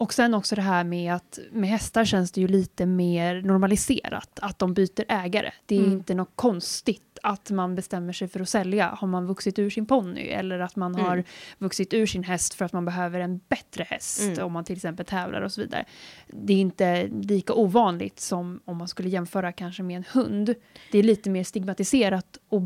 [0.03, 4.39] Och sen också det här med att med hästar känns det ju lite mer normaliserat
[4.41, 5.51] att de byter ägare.
[5.65, 5.91] Det är Mm.
[5.91, 8.87] inte något konstigt att man bestämmer sig för att sälja.
[8.99, 11.05] Har man vuxit ur sin ponny eller att man Mm.
[11.05, 11.23] har
[11.57, 14.45] vuxit ur sin häst för att man behöver en bättre häst Mm.
[14.45, 15.85] om man till exempel tävlar och så vidare.
[16.27, 20.53] Det är inte lika ovanligt som om man skulle jämföra kanske med en hund.
[20.91, 22.61] Det är lite mer stigmatiserat att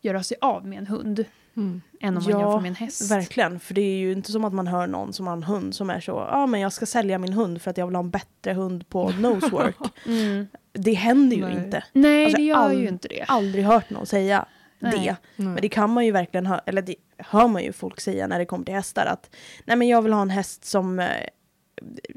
[0.00, 1.24] göra sig av med en hund
[1.58, 1.82] Mm.
[2.00, 3.10] än om man Ja, jämför med en häst.
[3.10, 5.74] Verkligen, för det är ju inte som att man hör någon som har en hund
[5.74, 7.96] som är så, ja ah, men jag ska sälja min hund för att jag vill
[7.96, 9.76] ha en bättre hund på nosework.
[10.06, 10.46] Mm.
[10.72, 11.64] det händer ju Nej.
[11.64, 11.84] inte.
[11.92, 13.24] Nej, Alltså, det gör all- ju inte det.
[13.28, 14.46] Aldrig hört någon säga
[14.78, 14.92] Nej.
[14.92, 15.16] det.
[15.42, 15.52] Mm.
[15.52, 18.38] Men det kan man ju verkligen höra, eller det hör man ju folk säga när
[18.38, 19.30] det kommer till hästar att
[19.64, 21.06] nej men jag vill ha en häst som eh,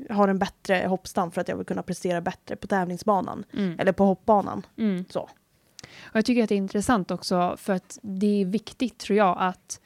[0.10, 3.80] har en bättre hoppstam för att jag vill kunna prestera bättre på tävlingsbanan Mm.
[3.80, 4.66] eller på hoppbanan.
[4.78, 5.06] Mm.
[5.10, 5.30] Så.
[6.04, 9.36] Och jag tycker att det är intressant också för att det är viktigt tror jag
[9.40, 9.82] att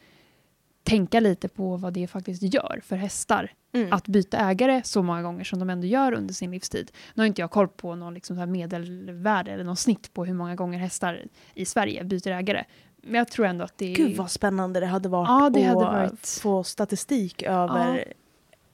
[0.84, 3.94] tänka lite på vad det faktiskt gör för hästar Mm.
[3.94, 6.92] att byta ägare så många gånger som de ändå gör under sin livstid.
[7.14, 10.26] Nu har inte jag koll på någon liksom så här medelvärde eller någon snitt på
[10.26, 11.24] hur många gånger hästar
[11.54, 12.64] i Sverige byter ägare.
[13.02, 13.96] Men jag tror ändå att det är...
[13.96, 18.14] Gud vad spännande det hade varit Ja, det att hade varit- få statistik över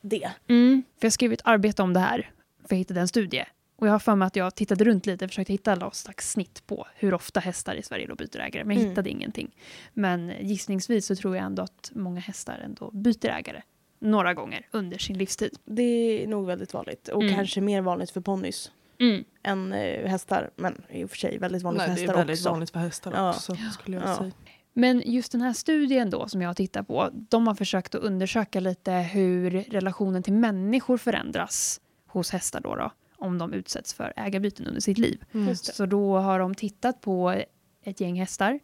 [0.02, 0.32] det.
[0.48, 2.30] Mm, för jag skrev ett arbete om det här
[2.66, 3.44] för jag hittade en studie.
[3.82, 6.32] Och jag har för mig att jag tittade runt lite och försökte hitta något slags
[6.32, 8.64] snitt på hur ofta hästar i Sverige då byter ägare.
[8.64, 8.90] Men jag Mm.
[8.90, 9.52] hittade ingenting.
[9.94, 13.62] Men gissningsvis så tror jag ändå att många hästar ändå byter ägare
[14.00, 15.58] några gånger under sin livstid.
[15.66, 15.84] Det
[16.24, 17.36] är nog väldigt vanligt och Mm.
[17.36, 19.24] kanske mer vanligt för ponnys Mm.
[19.44, 20.50] än eh, hästar.
[20.56, 22.50] Men i och för sig väldigt vanligt Nej, för det är hästar väldigt också.
[22.50, 23.30] vanligt för hästar Ja.
[23.30, 24.18] också skulle jag Ja.
[24.18, 24.32] säga.
[24.74, 28.02] Men just den här studien då som jag har tittat på, de har försökt att
[28.02, 34.14] undersöka lite hur relationen till människor förändras hos hästar då, då om de utsätts för
[34.16, 35.24] ägarbyten under sitt liv.
[35.32, 35.56] Mm.
[35.56, 37.44] Så då har de tittat på
[37.84, 38.60] ett gäng hästar,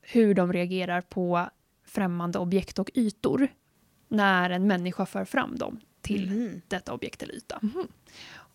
[0.00, 1.48] hur de reagerar på
[1.86, 3.48] främmande objekt och ytor
[4.08, 6.60] när en människa för fram dem till Mhm.
[6.68, 7.58] detta objekt eller yta.
[7.62, 7.88] Mhm.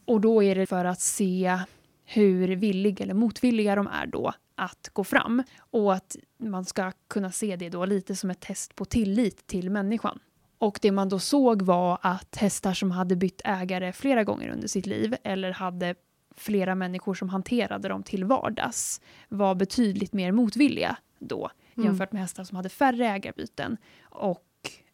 [0.05, 1.59] Och då är det för att se
[2.05, 5.43] hur villiga eller motvilliga de är då att gå fram.
[5.59, 9.69] Och att man ska kunna se det då lite som ett test på tillit till
[9.69, 10.19] människan.
[10.63, 14.67] Och det man då såg var att hästar som hade bytt ägare flera gånger under
[14.67, 15.95] sitt liv eller hade
[16.35, 21.87] flera människor som hanterade dem till vardags var betydligt mer motvilliga då mm.
[21.87, 24.45] jämfört med hästar som hade färre ägarbyten och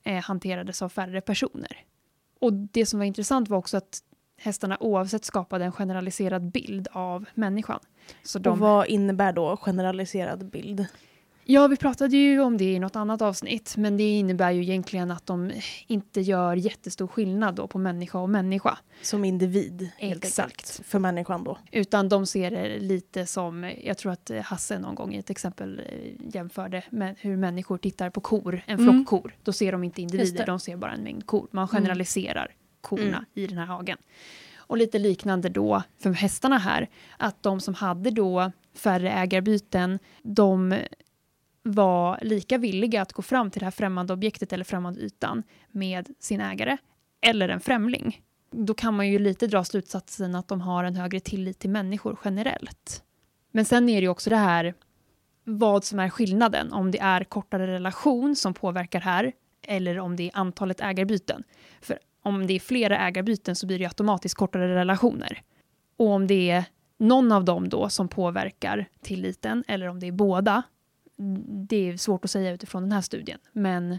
[0.03, 1.85] eh, hanterades av färre personer.
[2.39, 3.99] Och det som var intressant var också att
[4.37, 7.79] hästarna oavsett skapade en generaliserad bild av människan.
[8.23, 8.49] Så de...
[8.49, 10.87] Och vad innebär då generaliserad bild?
[11.51, 15.11] Ja, vi pratade ju om det i något annat avsnitt, men det innebär ju egentligen
[15.11, 15.51] att de
[15.87, 18.77] inte gör jättestor skillnad då på människa och människa.
[19.01, 20.39] Som individ, Exakt.
[20.39, 21.57] Enkelt, för människan då.
[21.71, 25.81] Utan de ser det lite som, jag tror att Hasse någon gång i ett exempel
[25.85, 29.05] eh, jämförde med hur människor tittar på kor, en flock mm.
[29.05, 29.35] kor.
[29.43, 31.47] Då ser de inte individer, de ser bara en mängd kor.
[31.51, 32.55] Man generaliserar mm.
[32.81, 33.25] korna mm.
[33.33, 33.97] i den här hagen.
[34.57, 40.75] Och lite liknande då för hästarna här, att de som hade då färre ägarbyten, de
[41.63, 46.09] var lika villiga att gå fram till det här främmande objektet eller främmande ytan med
[46.19, 46.77] sin ägare
[47.21, 48.21] eller en främling.
[48.51, 52.19] Då kan man ju lite dra slutsatsen att de har en högre tillit till människor
[52.25, 53.03] generellt.
[53.51, 54.73] Men sen är det ju också det här
[55.43, 60.23] vad som är skillnaden, om det är kortare relation som påverkar här eller om det
[60.23, 61.43] är antalet ägarbyten.
[61.81, 65.41] För om det är flera ägarbyten så blir det automatiskt kortare relationer.
[65.97, 66.63] Och om det är
[66.97, 70.63] någon av dem då som påverkar tilliten eller om det är båda
[71.69, 73.39] det är svårt att säga utifrån den här studien.
[73.51, 73.97] Men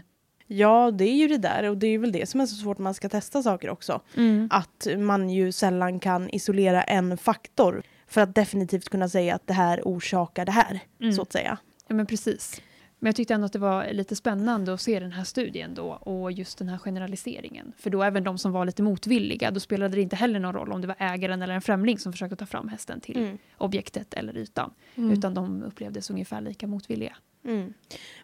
[0.53, 2.77] Ja, det är ju det där och det är väl det som är så svårt
[2.77, 4.01] när man ska testa saker också.
[4.17, 4.47] Mm.
[4.51, 9.53] Att man ju sällan kan isolera en faktor för att definitivt kunna säga att det
[9.53, 11.13] här orsakar det här, mm.
[11.13, 11.57] så att säga.
[11.87, 12.61] Ja, men precis.
[13.03, 15.91] Men jag tyckte ändå att det var lite spännande att se den här studien då
[15.91, 17.73] och just den här generaliseringen.
[17.77, 20.71] För då även de som var lite motvilliga, då spelade det inte heller någon roll
[20.71, 23.37] om det var ägaren eller en främling som försökte ta fram hästen till mm.
[23.57, 24.73] objektet eller ytan.
[24.95, 25.11] Mm.
[25.11, 27.15] Utan de upplevdes ungefär lika motvilliga.
[27.45, 27.73] Mm.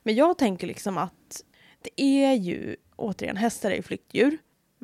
[0.03, 1.43] Men jag tänker liksom att
[1.81, 4.37] det är ju, återigen, hästar är flyktdjur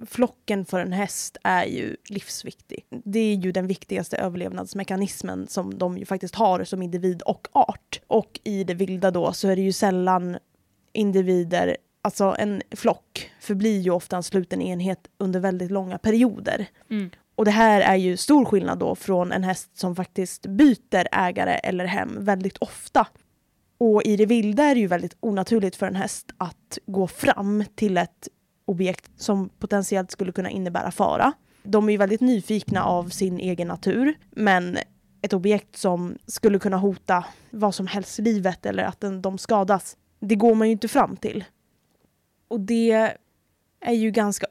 [0.05, 2.85] flocken för en häst är ju livsviktig.
[2.89, 8.01] Det är ju den viktigaste överlevnadsmekanismen som de ju faktiskt har som individ och art.
[8.07, 10.37] Och i det vilda då så är det ju sällan
[10.93, 16.67] individer, alltså en flock förblir ju ofta en sluten enhet under väldigt långa perioder.
[16.89, 17.09] Mm.
[17.35, 21.53] Och det här är ju stor skillnad då från en häst som faktiskt byter ägare
[21.53, 23.07] eller hem väldigt ofta.
[23.77, 27.63] Och i det vilda är det ju väldigt onaturligt för en häst att gå fram
[27.75, 28.27] till ett
[28.65, 31.33] objekt som potentiellt skulle kunna innebära fara.
[31.63, 34.77] De är ju väldigt nyfikna av sin egen natur, men
[35.21, 40.35] ett objekt som skulle kunna hota vad som helst livet eller att de skadas, det
[40.35, 41.43] går man ju inte fram till.
[42.47, 43.15] Och det
[43.79, 44.47] är ju ganska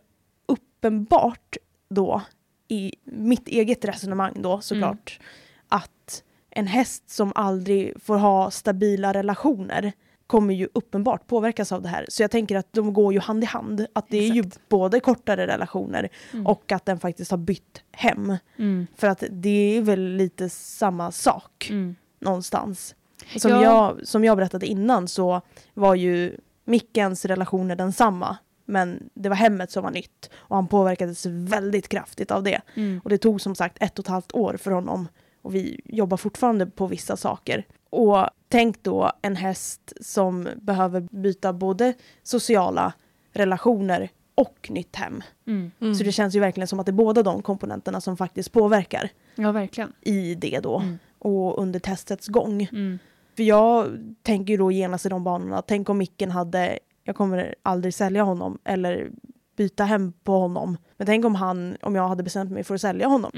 [0.47, 1.57] uppenbart
[1.89, 2.23] då
[2.69, 5.29] i mitt eget resonemang då såklart mm.
[5.69, 9.93] att en häst som aldrig får ha stabila relationer
[10.33, 12.07] kommer ju uppenbart påverkas av det här.
[12.09, 13.87] Så jag tänker att de går ju hand i hand.
[13.93, 14.31] Att det Exakt.
[14.31, 16.47] är ju både kortare relationer mm.
[16.47, 18.37] och att den faktiskt har bytt hem.
[18.59, 18.87] Mm.
[18.97, 21.97] För att det är väl lite samma sak mm.
[22.19, 22.95] någonstans.
[23.37, 23.63] Som, ja.
[23.63, 25.41] jag, som jag berättade innan så
[25.75, 28.37] var ju Mickens relationer densamma.
[28.65, 32.61] Men det var hemmet som var nytt och han påverkades väldigt kraftigt av det.
[32.75, 33.01] Mm.
[33.05, 35.09] Och det tog som sagt ett och ett halvt år för honom
[35.43, 37.65] och vi jobbar fortfarande på vissa saker.
[37.93, 42.93] Och tänk då en häst som behöver byta både sociala
[43.33, 45.23] relationer och nytt hem.
[45.47, 45.71] Mm.
[45.81, 45.95] Mm.
[45.95, 49.09] Så det känns ju verkligen som att det är båda de komponenterna som faktiskt påverkar.
[49.35, 49.93] Ja, verkligen.
[50.01, 50.79] I det då.
[50.79, 50.99] Mm.
[51.19, 52.69] Och under testets gång.
[52.73, 52.99] Mm.
[53.37, 57.55] För jag tänker ju då genast i de banorna, tänk om micken hade, jag kommer
[57.63, 59.11] aldrig sälja honom eller
[59.57, 60.77] byta hem på honom.
[60.97, 63.31] Men tänk om han, om jag hade bestämt mig för att sälja honom.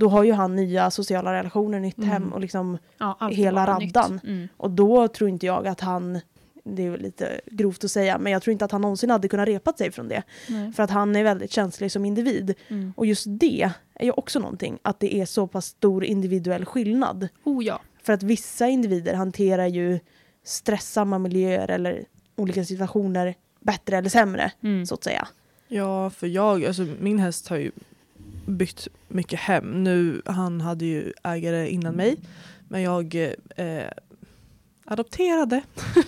[0.00, 2.10] Då har ju han nya sociala relationer, nytt mm.
[2.10, 4.20] hem och liksom ja, hela raddan.
[4.24, 4.48] Mm.
[4.56, 6.20] Och då tror inte jag att han,
[6.64, 9.48] det är lite grovt att säga, men jag tror inte att han någonsin hade kunnat
[9.48, 10.22] repat sig från det.
[10.48, 10.72] Nej.
[10.72, 12.54] För att han är väldigt känslig som individ.
[12.68, 12.92] Mm.
[12.96, 17.28] Och just det är ju också någonting, att det är så pass stor individuell skillnad.
[17.44, 17.80] Oh ja.
[18.02, 20.00] För att vissa individer hanterar ju
[20.44, 22.04] stressamma miljöer eller
[22.36, 24.86] olika situationer bättre eller sämre, mm.
[24.86, 25.28] så att säga.
[25.68, 27.70] Ja, för jag, alltså min häst har ju
[28.50, 29.84] bytt mycket hem.
[29.84, 32.16] Nu, han hade ju ägare innan mig,
[32.68, 33.14] men jag
[33.56, 33.90] eh,
[34.84, 35.62] adopterade.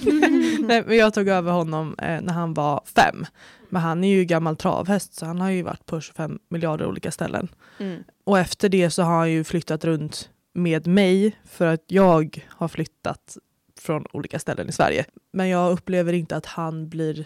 [0.06, 0.56] Mm.
[0.68, 3.26] Nej, men jag tog över honom eh, när han var fem.
[3.68, 7.10] Men han är ju gammal travhäst så han har ju varit på 25 miljarder olika
[7.10, 7.48] ställen.
[7.78, 8.04] Mm.
[8.24, 12.68] Och efter det så har han ju flyttat runt med mig för att jag har
[12.68, 13.38] flyttat
[13.80, 15.04] från olika ställen i Sverige.
[15.32, 17.24] Men jag upplever inte att han blir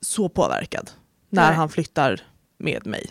[0.00, 0.90] så påverkad
[1.28, 1.56] när Nej.
[1.56, 2.20] han flyttar
[2.58, 3.10] med mig.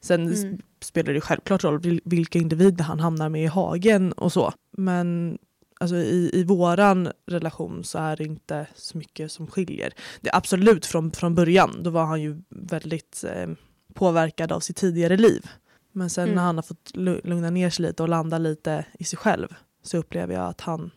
[0.00, 0.60] Sen mm.
[0.84, 4.52] Spelar det självklart roll vilka individer han hamnar med i hagen och så.
[4.76, 5.38] Men
[5.80, 9.92] alltså, i, i våran relation så är det inte så mycket som skiljer.
[10.20, 13.48] Det är absolut från, från början, då var han ju väldigt eh,
[13.94, 15.46] påverkad av sitt tidigare liv.
[15.92, 16.34] Men sen mm.
[16.34, 19.48] när han har fått lugna ner sig lite och landa lite i sig själv
[19.82, 20.90] så upplever jag att han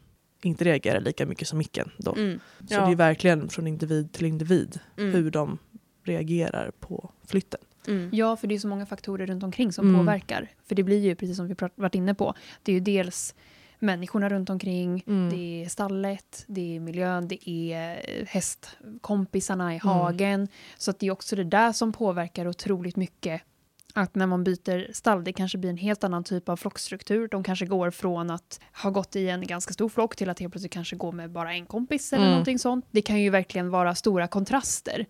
[0.43, 1.91] inte reagerar lika mycket som micken.
[1.97, 2.15] Då.
[2.15, 2.39] Mm.
[2.59, 2.85] Så Ja.
[2.85, 5.11] det är verkligen från individ till individ Mm.
[5.11, 5.57] hur de
[6.03, 7.59] reagerar på flytten.
[7.87, 8.09] Mm.
[8.13, 9.99] Ja, för det är så många faktorer runt omkring som Mm.
[9.99, 10.47] påverkar.
[10.67, 13.35] För det blir ju, precis som vi varit inne på, det är ju dels
[13.79, 15.29] människorna runt omkring, Mm.
[15.29, 19.87] det är stallet, det är miljön, det är eh, hästkompisarna i Mm.
[19.87, 20.47] hagen.
[20.77, 23.41] Så att det är också det där som påverkar otroligt mycket.
[23.93, 27.27] Att när man byter stall, det kanske blir en helt annan typ av flockstruktur.
[27.27, 30.53] De kanske går från att ha gått i en ganska stor flock till att helt
[30.53, 32.31] plötsligt kanske gå med bara en kompis eller Mm.
[32.31, 32.85] någonting sånt.
[32.91, 35.05] Det kan ju verkligen vara stora kontraster.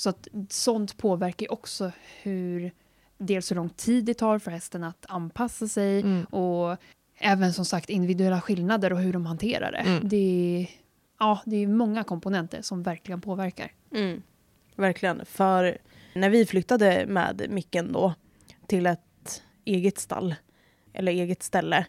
[0.00, 2.72] Så att sånt påverkar ju också hur,
[3.18, 6.24] dels hur lång tid det tar för hästen att anpassa sig Mm.
[6.24, 6.76] och
[7.18, 9.78] även som sagt individuella skillnader och hur de hanterar det.
[9.78, 10.08] Mm.
[10.08, 10.70] Det, är,
[11.18, 13.72] ja, det är många komponenter som verkligen påverkar.
[13.94, 14.22] Mm.
[14.76, 15.24] Verkligen.
[15.26, 15.78] För
[16.14, 18.14] när vi flyttade med Micken då
[18.66, 20.34] till ett eget stall,
[20.92, 21.86] eller eget ställe.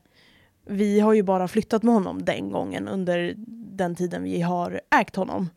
[0.65, 3.33] Vi har ju bara flyttat med honom den gången under
[3.77, 5.49] den tiden vi har ägt honom.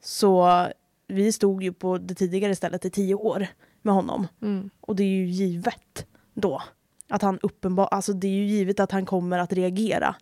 [0.00, 0.66] Så
[1.12, 3.46] vi stod ju på det tidigare stället i tio år
[3.82, 4.26] med honom.
[4.42, 4.70] Mm.
[4.80, 6.62] Och det är ju givet då
[7.08, 10.14] att han uppenbar, alltså det är ju givet att han kommer att reagera.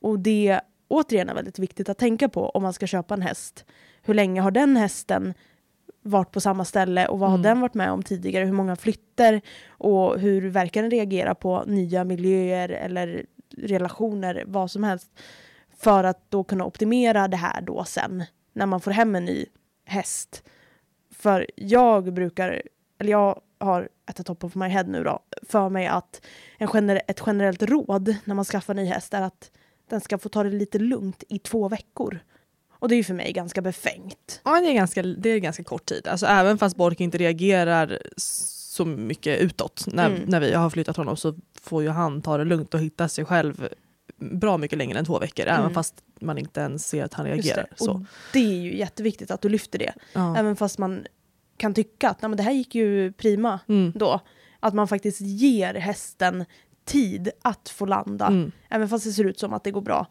[0.00, 3.64] Och det återigen är väldigt viktigt att tänka på om man ska köpa en häst.
[4.02, 5.34] Hur länge har den hästen
[6.02, 7.38] varit på samma ställe och vad Mm.
[7.40, 8.44] har den varit med om tidigare?
[8.44, 14.84] Hur många flytter och hur verkar den reagera på nya miljöer eller relationer, vad som
[14.84, 15.10] helst.
[15.78, 19.46] För att då kunna optimera det här då sen när man får hem en ny
[19.86, 20.42] häst.
[21.10, 22.62] För jag brukar,
[22.98, 26.20] eller jag har at the top of my head nu då, för mig att
[26.58, 29.50] en gener ett generellt råd när man skaffar ny häst är att
[29.90, 32.18] den ska få ta det lite lugnt i två veckor.
[32.78, 34.40] Och det är ju för mig ganska befängt.
[34.44, 36.08] Ja, det är, ganska, det är ganska kort tid.
[36.08, 40.22] Alltså, även fast Bork inte reagerar så mycket utåt när, Mm.
[40.26, 43.24] när vi har flyttat honom så får ju han ta det lugnt och hitta sig
[43.24, 43.68] själv
[44.16, 45.46] bra mycket längre än två veckor.
[45.46, 45.60] Mm.
[45.60, 47.66] Även fast man inte ens ser att han reagerar.
[47.70, 47.84] det.
[47.84, 48.04] Så.
[48.32, 49.92] Det är ju jätteviktigt att du lyfter det.
[50.12, 50.36] Ja.
[50.36, 51.06] Även fast man
[51.56, 53.92] kan tycka att Nej, det här gick ju prima Mm.
[53.94, 54.20] då.
[54.60, 56.44] Att man faktiskt ger hästen
[56.84, 58.26] tid att få landa.
[58.26, 58.52] Mm.
[58.68, 60.06] Även fast det ser ut som att det går bra.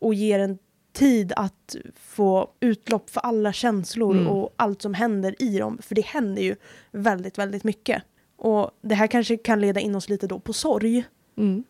[0.00, 0.58] Och ger en
[0.92, 4.28] tid att få utlopp för alla känslor Mm.
[4.28, 5.78] och allt som händer i dem.
[5.82, 6.56] För det händer ju
[6.92, 8.02] väldigt, väldigt mycket.
[8.36, 11.04] Och det här kanske kan leda in oss lite då på sorg.
[11.36, 11.64] Mm.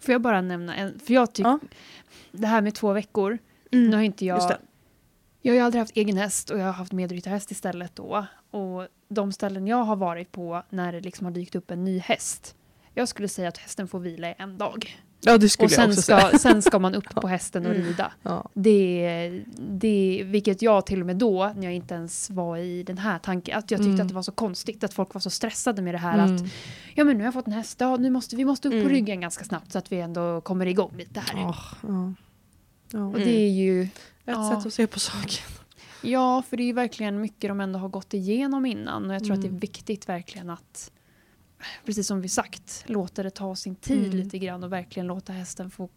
[0.00, 1.58] Får jag bara nämna en, för jag tycker, Ja.
[2.32, 3.38] det här med två veckor,
[3.72, 3.90] Mm.
[3.90, 4.52] nu har inte jag,
[5.42, 8.26] jag har ju aldrig haft egen häst och jag har haft medryttarhäst istället då.
[8.50, 11.98] Och de ställen jag har varit på när det liksom har dykt upp en ny
[11.98, 12.56] häst,
[12.94, 15.02] jag skulle säga att hästen får vila i en dag.
[15.24, 16.38] Ja det skulle Och jag sen också ska, säga.
[16.38, 17.86] sen ska man upp på hästen och Mm.
[17.86, 18.12] rida.
[18.22, 18.48] Ja.
[18.54, 22.98] Det, det, vilket jag till och med då, när jag inte ens var i den
[22.98, 24.00] här tanken, att jag tyckte Mm.
[24.00, 26.46] att det var så konstigt att folk var så stressade med det här att Mm.
[26.94, 28.78] ja men nu har jag fått en häst, ja, nu måste vi måste upp på
[28.78, 28.88] Mm.
[28.92, 31.44] ryggen ganska snabbt så att vi ändå kommer igång lite här.
[31.48, 32.12] Åh, ja.
[32.90, 33.06] Ja.
[33.06, 33.90] Och det är ju, Ett
[34.24, 34.56] ja.
[34.56, 35.44] sätt att se på saken.
[36.02, 39.24] ja för det är ju verkligen mycket de ändå har gått igenom innan och jag
[39.24, 39.60] tror att det är Mm.
[39.60, 40.90] viktigt verkligen att
[41.84, 44.16] precis som vi sagt, låta det ta sin tid Mm.
[44.16, 45.88] lite grann och verkligen låta hästen få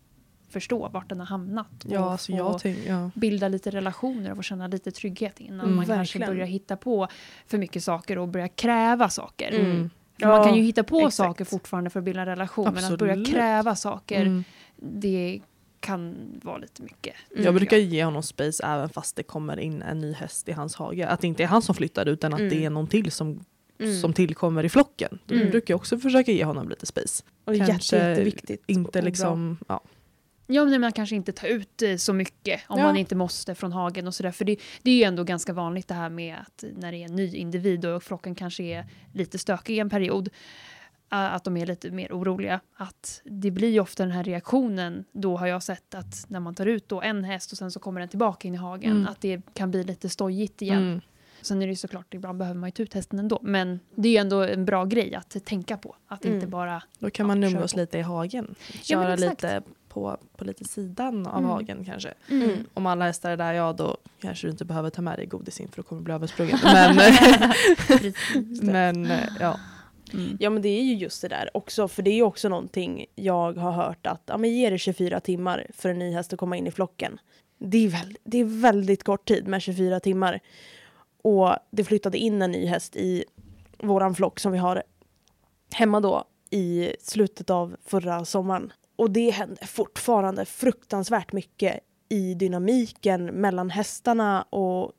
[0.49, 1.67] förstå vart den har hamnat.
[1.88, 3.12] Ja, och alltså få ja.
[3.15, 6.27] bilda lite relationer och få känna lite trygghet innan Mm, man kanske verkligen.
[6.36, 7.08] börjar hitta på
[7.47, 9.51] för mycket saker och börja kräva saker.
[9.51, 9.89] Mm.
[10.19, 11.15] För man Ja, kan ju hitta på exakt.
[11.15, 13.27] saker fortfarande för att bilda en relation men att börja Absolut.
[13.36, 14.43] kräva saker Mm.
[14.77, 15.41] det
[15.80, 17.13] kan vara lite mycket.
[17.32, 17.43] Mm.
[17.43, 20.75] Jag brukar ge honom space även fast det kommer in en ny häst i hans
[20.75, 21.08] hage.
[21.08, 22.49] Att det inte är han som flyttar utan att Mm.
[22.49, 23.43] det är någon till som,
[23.79, 23.95] Mm.
[24.01, 25.19] som tillkommer i flocken.
[25.25, 25.49] Då Mm.
[25.49, 27.23] brukar jag också försöka ge honom lite space.
[27.45, 28.63] Och det är kanske jätte, jätteviktigt.
[28.67, 29.81] Inte liksom, ja.
[30.49, 32.85] Ja, men man kanske inte tar ut eh, så mycket om Ja.
[32.85, 34.31] man inte måste från hagen och sådär.
[34.31, 37.05] För det, det är ju ändå ganska vanligt det här med att när det är
[37.05, 40.29] en ny individ och flocken kanske är lite stökig i en period,
[41.09, 42.59] att de är lite mer oroliga.
[42.77, 46.55] Att det blir ju ofta den här reaktionen, då har jag sett att när man
[46.55, 49.07] tar ut då en häst och sen så kommer den tillbaka in i hagen, Mm.
[49.07, 50.83] att det kan bli lite stojigt igen.
[50.83, 51.01] Mm.
[51.41, 53.39] Sen är det ju såklart, ibland behöver man ju ta ut hästen ändå.
[53.41, 55.95] Men det är ju ändå en bra grej att tänka på.
[56.08, 56.36] Att Mm.
[56.36, 56.84] inte bara...
[57.00, 57.78] Då kan Ja, man på.
[57.78, 58.55] lite i hagen.
[58.72, 59.43] Ja, Köra exakt.
[59.43, 61.49] lite på, på lite sidan av Mm.
[61.49, 62.14] hagen kanske.
[62.30, 62.66] Mm.
[62.74, 65.59] Om alla hästar är där, ja då kanske du inte behöver ta med dig godis
[65.59, 66.57] in för då kommer du bli översprungen.
[66.64, 66.97] Men,
[68.61, 69.59] men eh, ja.
[70.14, 70.38] Mm.
[70.39, 73.05] Ja men det är ju just det där också, för det är ju också någonting
[73.16, 76.39] jag har hört att ja, men ge det 24 timmar för en ny häst att
[76.39, 77.20] komma in i flocken.
[77.59, 80.39] Det är, väl, det är väldigt kort tid med 24 timmar.
[81.28, 83.23] Och det flyttade in en ny häst i
[83.78, 84.84] våran flock som vi har
[85.73, 88.73] hemma då i slutet av förra sommaren.
[88.95, 94.91] Och det hände fortfarande fruktansvärt mycket i dynamiken mellan hästarna och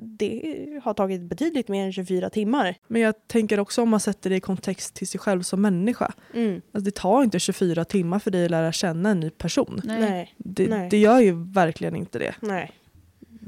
[0.00, 2.74] det har tagit betydligt mer än 24 timmar.
[2.86, 6.12] Men jag tänker också om man sätter det i kontext till sig själv som människa.
[6.34, 6.60] Mm.
[6.72, 9.80] Alltså det tar inte 24 timmar för dig att lära känna en ny person.
[9.84, 10.00] Nej.
[10.00, 10.34] Nej.
[10.36, 10.88] Det, Nej.
[10.90, 12.34] det gör ju verkligen inte det.
[12.40, 12.72] Nej.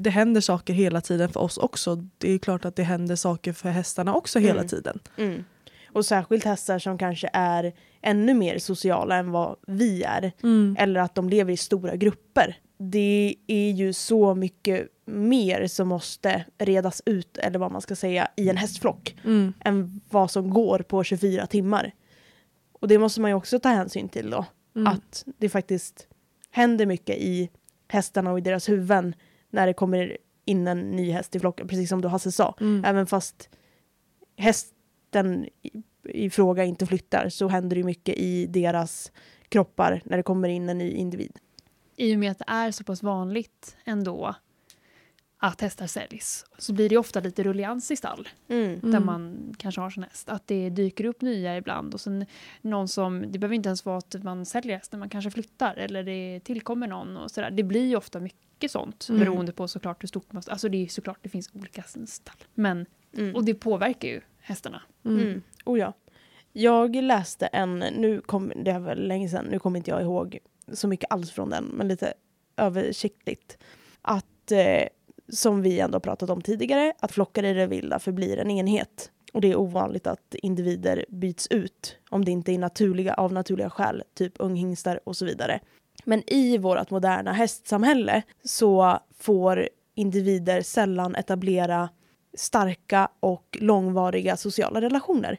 [0.03, 1.95] Det händer saker hela tiden för oss också.
[2.19, 4.69] Det är klart att det händer saker för hästarna också hela Mm.
[4.69, 4.99] tiden.
[5.17, 5.45] Mm.
[5.93, 7.73] Och särskilt hästar som kanske är
[8.03, 10.33] ännu mer sociala än vad vi är.
[10.79, 12.59] Eller att de lever i stora grupper.
[12.79, 18.29] Det är ju så mycket mer som måste redas ut, eller vad man ska säga,
[18.37, 19.17] i en hästflock.
[19.25, 19.53] Mm.
[19.65, 21.93] än vad som går på 24 timmar.
[22.73, 24.45] Och det måste man ju också ta hänsyn till då.
[24.77, 24.87] Mm.
[24.87, 26.07] Att det faktiskt
[26.51, 27.51] händer mycket i
[27.89, 29.15] hästarna och i deras huvuden
[29.51, 32.55] när det kommer in en ny häst i flocken, precis som du Hasse sa.
[32.61, 32.85] Mm.
[32.85, 33.49] Även fast
[34.37, 35.71] hästen i,
[36.05, 39.13] i fråga inte flyttar så händer det mycket i deras
[39.49, 41.39] kroppar när det kommer in en ny individ.
[41.97, 44.35] I och med att det är så pass vanligt ändå
[45.43, 48.81] att hästar säljs så blir det ofta lite rullians i stall Mm.
[48.81, 49.07] där Mm.
[49.07, 50.29] man kanske har sin häst.
[50.29, 52.27] Att det dyker upp nya ibland och sen
[52.61, 56.03] någon som, det behöver inte ens vara att man säljer hästen, man kanske flyttar eller
[56.05, 57.51] det tillkommer någon och sådär.
[57.51, 59.21] Det blir ju ofta mycket sånt Mm.
[59.21, 62.37] beroende på såklart hur stort man, alltså det är såklart det finns olika stall.
[62.55, 62.87] Men,
[63.17, 63.35] Mm.
[63.37, 64.83] och det påverkar ju hästarna.
[65.05, 65.19] Mm.
[65.21, 65.43] Mm.
[65.65, 65.93] Oh ja.
[66.53, 70.39] Jag läste en, nu kom, det var länge sedan, nu kommer inte jag ihåg
[70.73, 72.13] så mycket alls från den, men lite
[72.57, 73.59] översiktligt.
[74.03, 74.89] Att, eh,
[75.29, 79.11] som vi ändå pratat om tidigare, att flockar i det vilda förblir en enhet.
[79.33, 83.71] Och det är ovanligt att individer byts ut om det inte är naturliga, av naturliga
[83.71, 85.61] skäl, typ unghingstar och så vidare.
[86.05, 91.89] Men i vårt moderna hästsamhälle så får individer sällan etablera
[92.35, 95.37] starka och långvariga sociala relationer.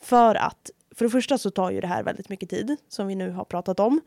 [0.00, 3.14] För att, för det första så tar ju det här väldigt mycket tid, som vi
[3.14, 4.00] nu har pratat om.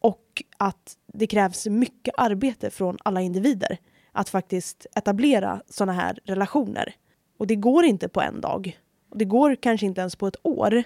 [0.00, 3.78] Och att det krävs mycket arbete från alla individer
[4.12, 6.94] att faktiskt etablera sådana här relationer.
[7.38, 8.80] Och det går inte på en dag.
[9.10, 10.82] Och det går kanske inte ens på ett år.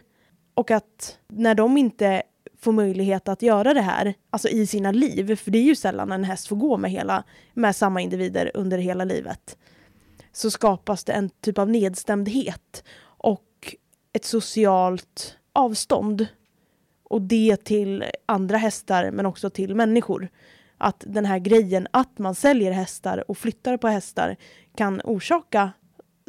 [0.55, 2.23] Och att när de inte
[2.67, 6.13] får möjlighet att göra det här, alltså i sina liv, för det är ju sällan
[6.13, 9.59] en häst får gå med, hela, med samma individer under hela livet,
[10.33, 13.77] så skapas det en typ av nedstämdhet och
[14.13, 16.27] ett socialt avstånd.
[17.05, 20.29] Och det till andra hästar men också till människor.
[20.79, 24.37] Att den här grejen att man säljer hästar och flyttar på hästar
[24.77, 25.73] kan orsaka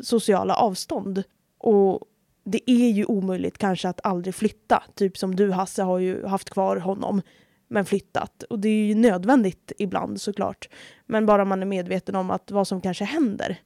[0.04, 1.24] sociala avstånd.
[1.58, 2.02] Och
[2.50, 4.84] det är ju omöjligt kanske att aldrig flytta.
[4.96, 7.22] Typ som du Hasse har ju haft kvar honom
[7.68, 8.44] men flyttat.
[8.44, 10.70] Och det är ju nödvändigt ibland såklart.
[11.06, 13.60] Men bara man är medveten om att vad som kanske händer.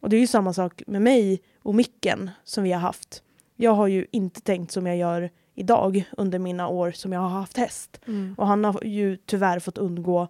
[0.00, 3.22] Och det är ju samma sak med mig och micken som vi har haft.
[3.56, 7.28] Jag har ju inte tänkt som jag gör idag under mina år som jag har
[7.28, 8.00] haft häst.
[8.06, 8.34] Mm.
[8.38, 10.28] Och han har ju tyvärr fått undgå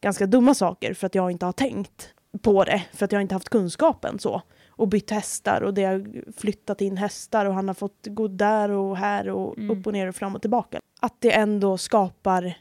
[0.00, 2.82] ganska dumma saker för att jag inte har tänkt på det.
[2.92, 4.42] För att jag inte haft kunskapen så.
[4.78, 8.70] Och bytt hästar och det har flyttat in hästar och han har fått gå där
[8.70, 9.78] och här och Mm.
[9.78, 10.80] upp och ner och fram och tillbaka.
[11.00, 12.54] Att det ändå skapar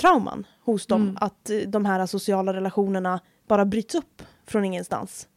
[0.00, 1.02] trauman hos dem.
[1.02, 1.16] Mm.
[1.20, 5.28] Att eh, de här sociala relationerna bara bryts upp från ingenstans.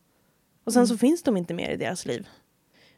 [0.64, 0.88] Och sen Mm.
[0.88, 2.28] så finns de inte mer i deras liv.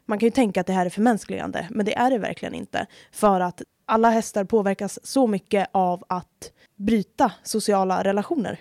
[0.06, 2.86] Man kan ju tänka att det här är förmänskligande, men det är det verkligen inte.
[3.12, 8.60] För att alla hästar påverkas så mycket av att bryta sociala relationer.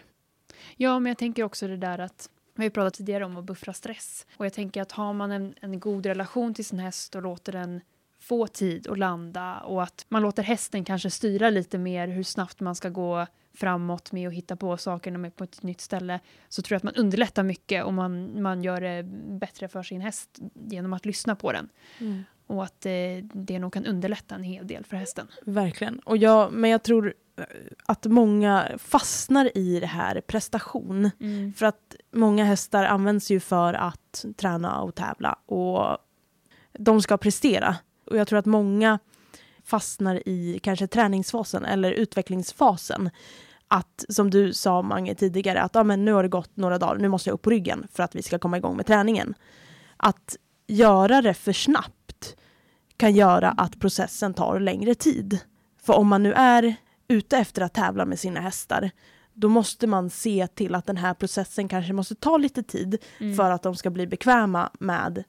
[0.77, 2.29] Ja, men jag tänker också det där att
[2.59, 4.27] vi har ju pratat tidigare om att buffra stress.
[4.37, 7.51] Och jag tänker att har man en, en god relation till sin häst och låter
[7.51, 7.81] den
[8.19, 12.59] få tid att landa och att man låter hästen kanske styra lite mer hur snabbt
[12.59, 15.81] man ska gå framåt med att hitta på saker när man är på ett nytt
[15.81, 19.03] ställe så tror jag att man underlättar mycket och man, man gör det
[19.39, 21.69] bättre för sin häst genom att lyssna på den.
[22.47, 22.91] Och att eh,
[23.21, 25.27] det nog kan underlätta en hel del för hästen.
[25.45, 25.99] Verkligen.
[25.99, 27.13] Och jag, men jag tror
[27.85, 31.11] att många fastnar i det här prestation.
[31.55, 35.97] För att många hästar används ju för att träna och tävla och
[36.73, 37.75] de ska prestera.
[38.05, 38.99] Och jag tror att många
[39.63, 43.09] fastnar i kanske träningsfasen eller utvecklingsfasen.
[43.67, 46.95] Att som du sa Mange tidigare, att ah, men nu har det gått några dagar,
[46.95, 49.33] nu måste jag upp på ryggen för att vi ska komma igång med träningen.
[49.97, 50.35] Att
[50.67, 52.35] göra det för snabbt
[52.97, 55.39] kan göra att processen tar längre tid.
[55.81, 56.75] För om man nu är
[57.09, 58.91] ute efter att tävla med sina hästar
[59.33, 63.35] då måste man se till att den här processen kanske måste ta lite tid Mm.
[63.35, 65.23] för att de ska bli bekväma med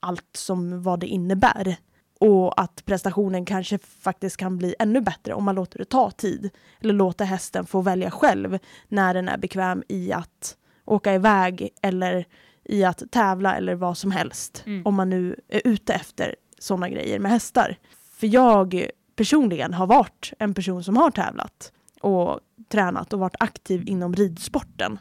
[0.00, 1.76] allt som vad det innebär.
[2.20, 6.50] Och att prestationen kanske faktiskt kan bli ännu bättre om man låter det ta tid.
[6.80, 8.58] Eller låter hästen få välja själv
[8.88, 12.26] när den är bekväm i att åka iväg eller
[12.64, 14.62] i att tävla eller vad som helst.
[14.66, 14.86] Mm.
[14.86, 17.76] Om man nu är ute efter sådana grejer med hästar.
[18.14, 23.88] För jag personligen har varit en person som har tävlat och tränat och varit aktiv
[23.88, 24.98] inom ridsporten.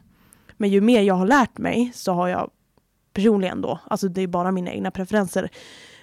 [0.57, 2.51] Men ju mer jag har lärt mig så har jag
[3.14, 5.49] personligen då, alltså det är bara mina egna preferenser,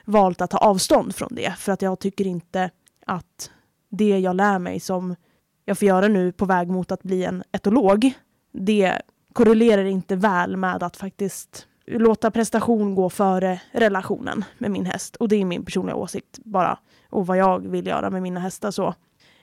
[0.04, 1.54] valt att ta avstånd från det.
[1.58, 2.70] För att jag tycker inte
[3.06, 3.50] att
[3.90, 5.16] det jag lär mig som
[5.64, 8.12] jag får göra nu på väg mot att bli en etolog,
[8.52, 9.02] det
[9.32, 15.16] korrelerar inte väl med att faktiskt låta prestation gå före relationen med min häst.
[15.16, 16.78] Och det är min personliga åsikt bara.
[17.10, 18.94] Och vad jag vill göra med mina hästar så.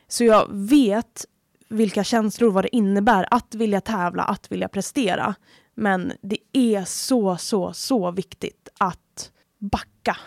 [0.07, 1.25] Så jag vet
[1.69, 5.35] vilka känslor, vad det innebär att vilja tävla, att vilja prestera.
[5.75, 10.17] Men det är så, så, så viktigt att backa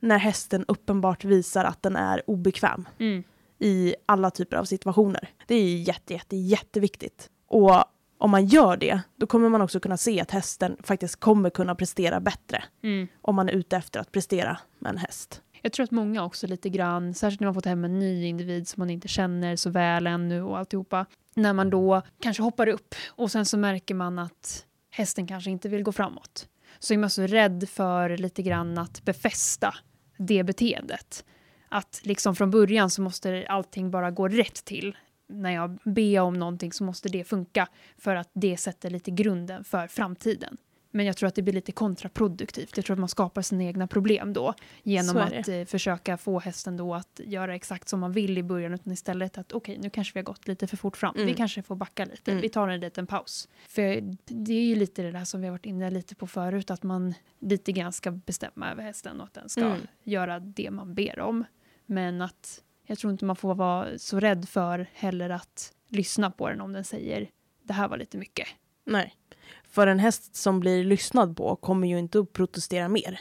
[0.00, 3.22] när hästen uppenbart visar att den är obekväm Mm.
[3.58, 5.28] i alla typer av situationer.
[5.46, 7.30] Det är jätte, jätte, jätteviktigt.
[7.48, 7.84] Och
[8.18, 11.74] om man gör det, då kommer man också kunna se att hästen faktiskt kommer kunna
[11.74, 13.08] prestera bättre Mm.
[13.22, 15.42] om man är ute efter att prestera med en häst.
[15.66, 18.68] Jag tror att många också lite grann, särskilt när man fått hem en ny individ
[18.68, 21.06] som man inte känner så väl ännu och alltihopa.
[21.34, 25.68] När man då kanske hoppar upp och sen så märker man att hästen kanske inte
[25.68, 26.48] vill gå framåt.
[26.78, 29.74] Så är man så rädd för lite grann att befästa
[30.18, 31.24] det beteendet.
[31.68, 34.96] Att liksom från början så måste allting bara gå rätt till.
[35.28, 39.64] När jag ber om någonting så måste det funka för att det sätter lite grunden
[39.64, 40.56] för framtiden.
[40.96, 42.76] Men jag tror att det blir lite kontraproduktivt.
[42.76, 46.76] Jag tror att man skapar sina egna problem då genom att eh, försöka få hästen
[46.76, 50.14] då att göra exakt som man vill i början utan istället att okej, nu kanske
[50.14, 51.14] vi har gått lite för fort fram.
[51.14, 51.26] Mm.
[51.26, 52.30] Vi kanske får backa lite.
[52.30, 52.42] Mm.
[52.42, 53.48] Vi tar en liten paus.
[53.68, 56.70] För det är ju lite det där som vi har varit inne lite på förut
[56.70, 59.86] att man lite grann ska bestämma över hästen och att den ska Mm.
[60.04, 61.44] göra det man ber om.
[61.86, 66.48] Men att jag tror inte man får vara så rädd för heller att lyssna på
[66.48, 67.30] den om den säger
[67.62, 68.48] det här var lite mycket.
[68.86, 69.14] Nej.
[69.64, 73.20] För en häst som blir lyssnad på kommer ju inte att protestera mer.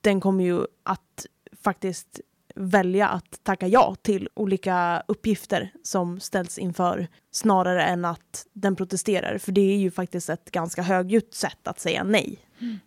[0.00, 1.26] Den kommer ju att
[1.62, 2.20] faktiskt
[2.54, 9.38] välja att tacka ja till olika uppgifter som ställs inför snarare än att den protesterar.
[9.38, 12.38] För det är ju faktiskt ett ganska högljutt sätt att säga nej.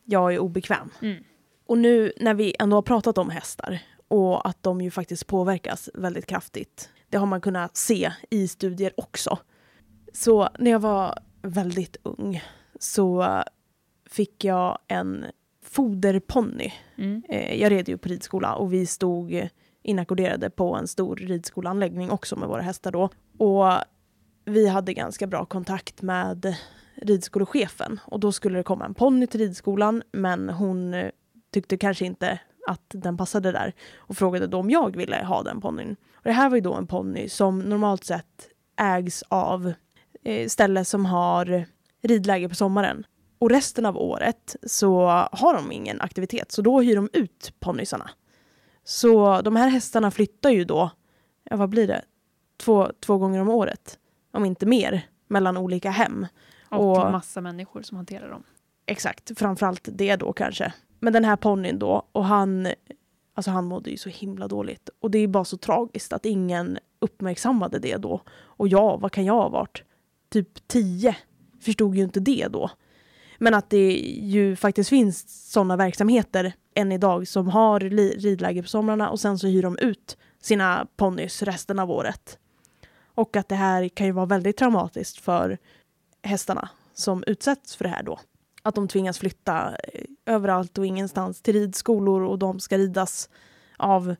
[0.04, 0.90] Jag är obekväm.
[1.02, 1.24] Mm.
[1.66, 5.90] Och nu när vi ändå har pratat om hästar och att de ju faktiskt påverkas
[5.94, 6.90] väldigt kraftigt.
[7.10, 9.38] Det har man kunnat se i studier också.
[10.14, 12.44] Så när jag var väldigt ung
[12.80, 13.26] så
[14.10, 15.26] fick jag en
[15.66, 16.74] foderponny.
[16.96, 17.24] Mm.
[17.30, 19.50] Eh, Jag red ju på ridskola och vi stod
[19.84, 23.10] inackorderade på en stor ridskolanläggning också med våra hästar då.
[23.38, 23.72] Och
[24.46, 26.56] vi hade ganska bra kontakt med
[26.96, 30.96] ridskolechefen och då skulle det komma en ponny till ridskolan men hon
[31.54, 35.62] tyckte kanske inte att den passade där och frågade då om jag ville ha den
[35.62, 35.96] ponnyn.
[36.16, 38.50] Och det här var ju då en ponny som normalt sett
[38.82, 39.74] ägs av
[40.24, 41.66] eh, ställe som har
[42.02, 43.06] ridläge på sommaren.
[43.40, 48.10] Och resten av året så har de ingen aktivitet så då hyr de ut ponnysarna.
[48.84, 50.92] Så de här hästarna flyttar ju då,
[51.44, 52.02] ja vad blir det,
[52.58, 54.00] två, två gånger om året,
[54.32, 56.28] om inte mer, mellan olika hem.
[56.70, 58.44] Och, Och- massa människor som hanterar dem.
[58.86, 60.74] Exakt, framförallt det då kanske.
[61.00, 62.68] Men den här ponnyn då, och han,
[63.34, 64.90] alltså han mådde ju så himla dåligt.
[65.00, 68.22] Och det är bara så tragiskt att ingen uppmärksammade det då.
[68.42, 69.84] Och ja, vad kan jag ha varit?
[70.34, 71.16] Typ tio.
[71.62, 72.72] Förstod ju inte det då.
[73.38, 79.10] Men att det ju faktiskt finns sådana verksamheter än idag som har ridläger på somrarna
[79.10, 82.38] och sen så hyr de ut sina ponnys resten av året.
[83.16, 85.58] Och att det här kan ju vara väldigt traumatiskt för
[86.24, 88.20] hästarna som utsätts för det här då.
[88.62, 93.30] Att de tvingas flytta eh, överallt och ingenstans till ridskolor och de ska ridas
[93.78, 94.16] av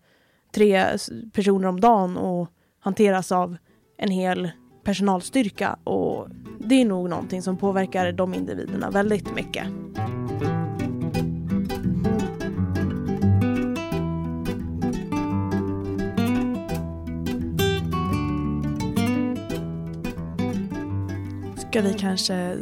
[0.52, 0.98] tre
[1.34, 2.50] personer om dagen och
[2.80, 3.58] hanteras av
[3.98, 4.52] en hel
[4.84, 5.78] personalstyrka.
[5.84, 6.28] Och
[6.60, 9.68] det är nog någonting som påverkar de individerna väldigt mycket.
[21.58, 22.58] Ska vi kanske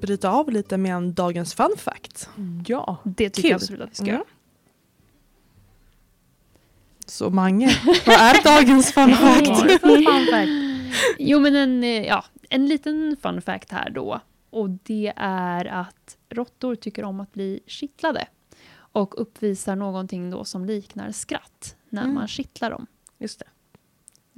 [0.00, 2.28] bryta av lite med en dagens fun fact?
[2.66, 2.96] Ja.
[3.04, 3.50] Det tycker Kul.
[3.50, 4.22] jag absolut att vi ska Mm.
[7.06, 9.48] Så Mange, vad är dagens fun fact?
[11.18, 14.20] Jo, men en, eh, ja, en liten fun fact här då.
[14.50, 18.26] Och det är att råttor tycker om att bli kittlade.
[18.74, 22.14] Och uppvisar någonting då som liknar skratt när Mm.
[22.14, 22.86] man kittlar dem.
[23.18, 23.46] Just det.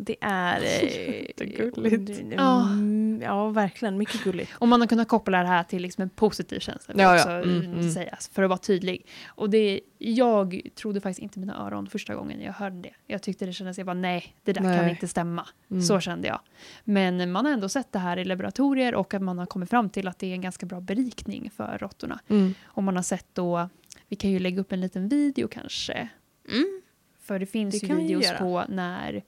[0.02, 0.60] Det är...
[0.62, 2.20] eh, Jättegulligt.
[2.20, 3.98] Mm, ja, verkligen.
[3.98, 4.52] Mycket gulligt.
[4.58, 6.94] Och man har kunnat koppla det här till liksom en positiv känsla.
[6.96, 7.16] Ja, ja.
[7.16, 7.90] också Mm, mm.
[7.90, 9.06] sägas, för att vara tydlig.
[9.26, 12.94] Och det, jag trodde faktiskt inte mina öron första gången jag hörde det.
[13.06, 14.90] Jag tyckte det kändes, jag bara nej, det där kan Nej.
[14.90, 15.46] inte stämma.
[15.70, 15.82] Mm.
[15.82, 16.40] Så kände jag.
[16.84, 19.90] Men man har ändå sett det här i laboratorier och att man har kommit fram
[19.90, 22.20] till att det är en ganska bra berikning för råttorna.
[22.28, 22.54] Mm.
[22.64, 23.68] Och man har sett då,
[24.08, 26.08] vi kan ju lägga upp en liten video kanske.
[26.48, 26.80] Mm.
[27.22, 29.22] För det finns Det ju kan vi videos på när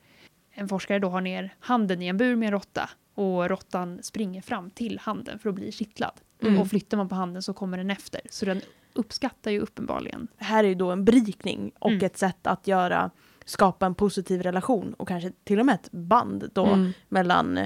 [0.53, 4.43] en forskare då har ner handen i en bur med en råtta och råttan springer
[4.43, 6.13] fram till handen för att bli kittlad.
[6.43, 6.59] Mm.
[6.61, 8.21] Och flyttar man på handen så kommer den efter.
[8.31, 8.61] Så den
[8.93, 10.29] uppskattar ju uppenbarligen.
[10.37, 12.05] Här är ju då en berikning och Mm.
[12.07, 13.11] ett sätt att göra
[13.45, 16.93] skapa en positiv relation och kanske till och med ett band då Mm.
[17.09, 17.59] mellan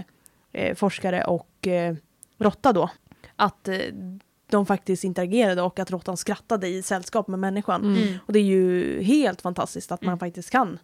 [0.53, 1.97] eh, forskare och eh,
[2.39, 2.91] råtta då.
[3.37, 3.79] Att eh,
[4.51, 7.85] de faktiskt interagerade och att råttan skrattade i sällskap med människan.
[7.97, 8.19] Mm.
[8.27, 10.19] Och det är ju helt fantastiskt att man Mm.
[10.19, 10.79] faktiskt kan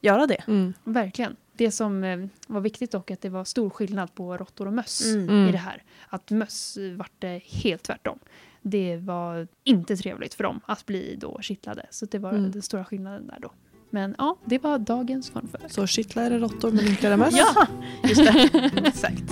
[0.00, 0.42] göra det.
[0.46, 0.72] Mm.
[0.84, 1.36] Verkligen.
[1.52, 5.06] Det som eh, var viktigt dock att det var stor skillnad på råttor och möss
[5.14, 5.48] Mm.
[5.48, 5.82] i det här.
[6.08, 8.18] Att möss vart det helt tvärtom.
[8.62, 11.86] Det var inte trevligt för dem att bli då kittlade.
[11.90, 12.50] Så det var Mm.
[12.50, 13.52] den stora skillnaden där då.
[13.90, 15.74] Men ja, det var dagens fun fact.
[15.74, 17.34] Så kittlar är det råttor men inte det möss.
[17.36, 17.66] Ja,
[18.04, 18.70] just det.
[18.84, 19.24] Exakt.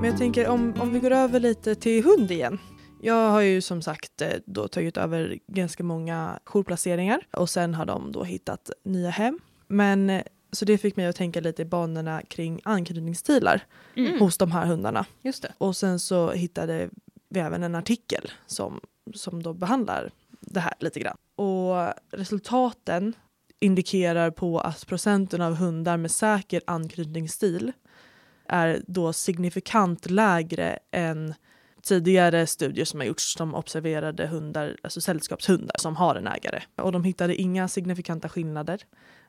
[0.00, 2.58] Men jag tänker om, om vi går över lite till hund igen.
[3.04, 7.86] Jag har ju som sagt eh, då tagit över ganska många jourplaceringar och sen har
[7.86, 9.38] de då hittat nya hem.
[9.66, 13.62] Men eh, så det fick mig att tänka lite i banorna kring anknytningsstilar
[13.96, 14.18] Mm.
[14.20, 15.06] hos de här hundarna.
[15.22, 15.52] Just det.
[15.58, 16.88] Och sen så hittade
[17.28, 18.80] vi även en artikel som,
[19.14, 21.16] som då behandlar det här lite grann.
[21.36, 23.12] Och resultaten
[23.60, 27.72] indikerar på att procenten av hundar med säker anknytningsstil
[28.48, 31.34] är då signifikant lägre än
[31.84, 36.62] tidigare studier som har gjorts som observerade hundar, alltså sällskapshundar som har en ägare.
[36.76, 38.80] Och de hittade inga signifikanta skillnader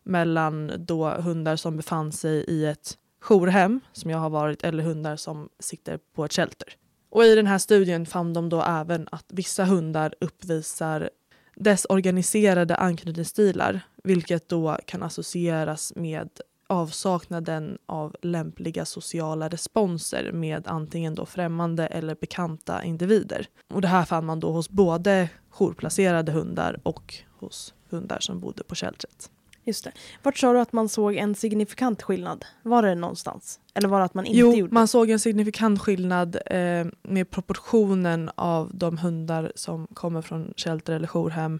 [0.04, 2.98] mellan då hundar som befann sig i ett
[3.30, 6.74] jourhem som jag har varit eller hundar som sitter på ett shelter.
[7.10, 11.10] Och i den här studien fann de då även att vissa hundar uppvisar
[11.56, 16.30] desorganiserade anknytningsstilar vilket då kan associeras med
[16.68, 23.48] avsaknaden av lämpliga sociala responser med antingen då främmande eller bekanta individer.
[23.74, 28.64] Och det här fann man då hos både jourplacerade hundar och hos hundar som bodde
[28.64, 29.30] på sheltret.
[29.68, 29.92] Just det.
[30.24, 32.46] Vart sa du att man såg en signifikant skillnad?
[32.64, 33.60] Var det någonstans?
[33.74, 37.30] Eller var det att man inte Jo, gjorde man såg en signifikant skillnad eh, med
[37.30, 41.60] proportionen av de hundar som kommer från shelter eller jourhem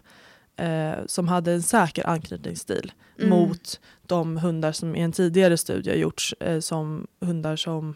[0.58, 3.30] eh, som hade en säker anknytningsstil Mm.
[3.30, 7.96] mot de hundar som i en tidigare studie gjorts eh, som hundar som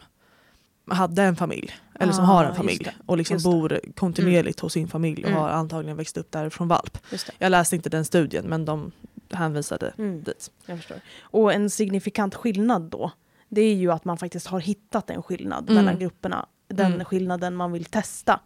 [0.92, 4.88] hade en familj eller som Ah, har en familj och liksom bor kontinuerligt hos sin
[4.88, 5.42] familj och Mm.
[5.42, 6.98] har antagligen växt upp där från valp.
[7.38, 8.92] Jag läste inte den studien men de
[9.32, 10.24] hänvisade Mm.
[10.24, 10.52] dit.
[10.66, 10.98] Jag förstår.
[11.22, 13.12] Och en signifikant skillnad då,
[13.50, 15.76] det är ju att man faktiskt har hittat en skillnad Mm.
[15.86, 16.46] mellan grupperna.
[16.68, 17.06] Den Mm.
[17.06, 18.40] skillnaden man vill testa.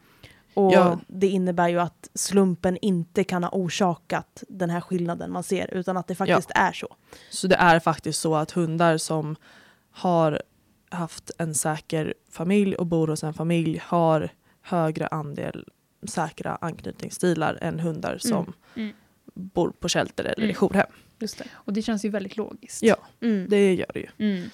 [0.54, 1.00] Och Ja.
[1.08, 5.98] det innebär ju att slumpen inte kan ha orsakat den här skillnaden man ser, utan
[5.98, 6.96] att det faktiskt är så.
[7.30, 9.36] Så det är faktiskt så att hundar som
[9.92, 10.42] har
[10.90, 14.30] haft en säker familj och bor hos en familj har
[14.62, 15.68] högre andel
[16.08, 18.94] säkra anknytningsstilar än hundar som Mm.
[19.34, 20.56] bor på shelter eller i Mm.
[20.56, 20.88] jourhem.
[21.20, 21.46] Just det.
[21.54, 22.84] Och det känns ju väldigt logiskt.
[22.84, 22.96] Ja.
[23.22, 23.50] Mm.
[23.50, 24.08] Det gör det ju.
[24.36, 24.50] Mm.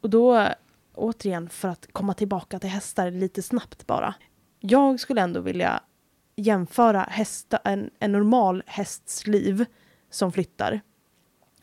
[0.00, 0.48] Och då,
[0.94, 4.14] återigen, för att komma tillbaka till hästar lite snabbt bara.
[4.64, 5.80] Jag skulle ändå vilja
[6.36, 9.64] jämföra hästa, en, en normal hästs liv
[10.10, 10.80] som flyttar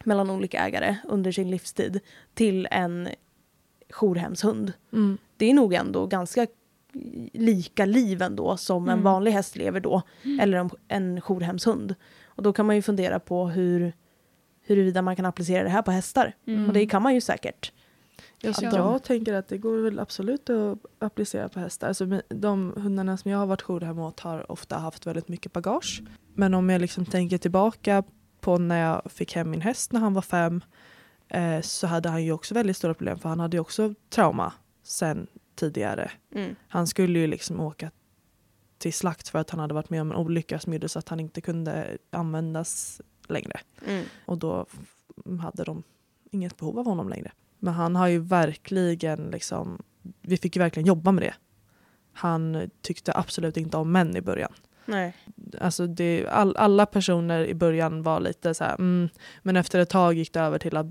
[0.03, 1.99] mellan olika ägare under sin livstid
[2.33, 3.09] till en
[3.89, 4.73] jourhemshund.
[4.93, 5.17] Mm.
[5.37, 6.47] Det är nog ändå ganska
[7.33, 9.03] lika liv ändå som en Mm.
[9.03, 10.01] vanlig häst lever då.
[10.41, 11.95] Eller en, en jourhemshund.
[12.25, 13.93] Och då kan man ju fundera på hur,
[14.61, 16.33] huruvida man kan applicera det här på hästar.
[16.47, 16.67] Mm.
[16.67, 17.71] Och det kan man ju säkert.
[18.41, 18.53] Ja.
[18.61, 21.87] Jag tänker att det går väl absolut att applicera på hästar.
[21.87, 26.01] Alltså de hundarna som jag har varit jourhem åt har ofta haft väldigt mycket bagage.
[26.33, 28.03] Men om jag liksom tänker tillbaka
[28.39, 30.61] på när jag fick hem min häst när han var fem
[31.27, 34.53] eh, så hade han ju också väldigt stora problem för han hade ju också trauma
[34.83, 36.11] sen tidigare.
[36.35, 36.55] Mm.
[36.67, 37.91] Han skulle ju liksom åka
[38.77, 41.09] till slakt för att han hade varit med om en olycka som gjorde så att
[41.09, 43.59] han inte kunde användas längre.
[43.87, 44.05] Mm.
[44.25, 44.65] Och då
[45.41, 45.83] hade de
[46.31, 47.31] inget behov av honom längre.
[47.59, 49.81] Men han har ju verkligen liksom,
[50.21, 51.33] vi fick ju verkligen jobba med det.
[52.13, 54.53] Han tyckte absolut inte om män i början.
[54.85, 55.13] Nej.
[55.61, 59.09] Alltså det, all, alla personer i början var lite så här, mm,
[59.43, 60.85] men efter ett tag gick det över till att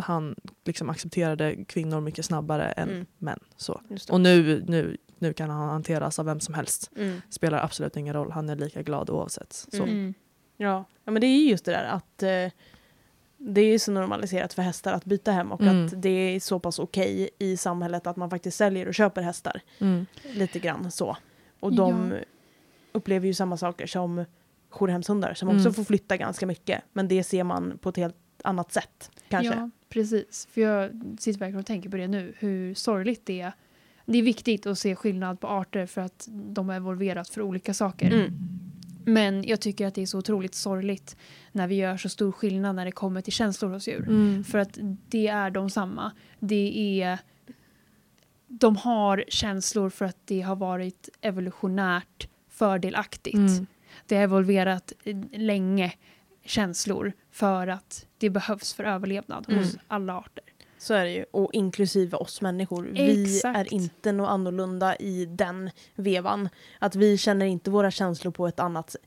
[0.00, 0.34] han
[0.64, 3.06] liksom accepterade kvinnor mycket snabbare än Mm.
[3.18, 3.38] män.
[3.56, 3.80] Så.
[4.10, 6.90] Och nu, nu, nu kan han hanteras av vem som helst.
[6.96, 7.20] Mm.
[7.30, 9.52] Spelar absolut ingen roll, han är lika glad oavsett.
[9.52, 9.82] Så.
[9.82, 10.14] Mm.
[10.56, 10.84] Ja.
[11.04, 12.52] ja, men det är ju just det där att eh,
[13.38, 15.86] det är så normaliserat för hästar att byta hem och Mm.
[15.86, 19.60] att det är så pass okej i samhället att man faktiskt säljer och köper hästar.
[19.78, 20.06] Mm.
[20.32, 21.16] Lite grann så.
[21.60, 22.24] Och de Ja.
[22.92, 24.24] upplever ju samma saker som
[24.70, 25.60] jourhemshundar som Mm.
[25.60, 26.82] också får flytta ganska mycket.
[26.92, 29.10] Men det ser man på ett helt annat sätt.
[29.28, 29.54] Kanske.
[29.54, 30.48] Ja, precis.
[30.50, 33.52] För jag sitter verkligen och tänker på det nu, hur sorgligt det är.
[34.06, 37.74] Det är viktigt att se skillnad på arter för att de är evolverat för olika
[37.74, 38.10] saker.
[39.08, 41.16] Men jag tycker att det är så otroligt sorgligt
[41.52, 44.08] när vi gör så stor skillnad när det kommer till känslor hos djur.
[44.08, 44.44] Mm.
[44.44, 44.78] För att
[45.08, 46.12] det är de samma.
[46.38, 47.18] Det är...
[48.50, 53.34] De har känslor för att det har varit evolutionärt fördelaktigt.
[53.34, 53.66] Mm.
[54.06, 54.92] Det har evolverat
[55.32, 55.92] länge
[56.44, 59.60] känslor för att det behövs för överlevnad Mm.
[59.60, 60.44] hos alla arter.
[60.78, 61.24] Så är det ju.
[61.30, 62.88] Och inklusive oss människor.
[62.92, 63.58] Vi Exakt.
[63.58, 66.48] är inte något annorlunda i den vevan.
[66.78, 69.02] Att vi känner inte våra känslor på ett annat sätt.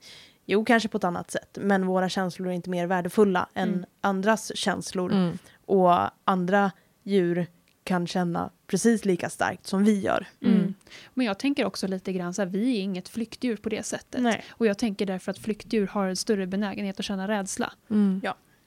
[0.45, 1.57] Jo, kanske på ett annat sätt.
[1.61, 3.86] Men våra känslor är inte mer värdefulla än Mm.
[4.01, 5.11] andras känslor.
[5.11, 5.38] Mm.
[5.65, 5.93] Och
[6.26, 6.72] andra
[7.03, 7.47] djur
[7.84, 10.28] kan känna precis lika starkt som vi gör.
[10.41, 10.74] Mm.
[11.13, 14.22] Men jag tänker också lite grann så här, vi är inget flyktdjur på det sättet.
[14.22, 14.43] Nej.
[14.49, 17.74] Och jag tänker därför att flyktdjur har en större benägenhet att känna rädsla.
[17.89, 18.22] Mm.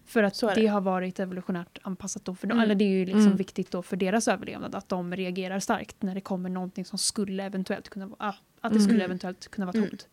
[0.07, 0.53] För att det.
[0.55, 0.67] det.
[0.67, 2.59] har varit evolutionärt anpassat då för dem.
[2.59, 2.65] Mm.
[2.65, 3.37] Eller det är ju liksom Mm.
[3.37, 7.45] viktigt då för deras överlevnad att de reagerar starkt när det kommer någonting som skulle
[7.45, 8.83] eventuellt kunna vara, ah, att det Mm.
[8.89, 9.91] skulle eventuellt kunna vara ett Mm.
[9.91, 10.09] hot.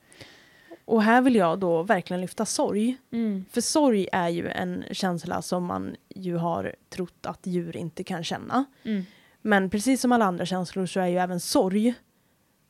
[0.85, 2.97] Och här vill jag då verkligen lyfta sorg.
[3.11, 3.45] Mm.
[3.51, 8.23] För sorg är ju en känsla som man ju har trott att djur inte kan
[8.23, 8.65] känna.
[8.83, 9.03] Mm.
[9.41, 11.93] Men precis som alla andra känslor så är ju även sorg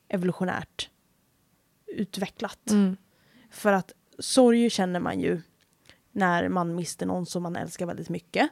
[0.08, 0.90] evolutionärt
[1.86, 2.70] utvecklat.
[2.70, 2.96] Mm.
[3.50, 5.40] För att sorg känner man ju
[6.12, 8.50] när man mister någon som man älskar väldigt mycket.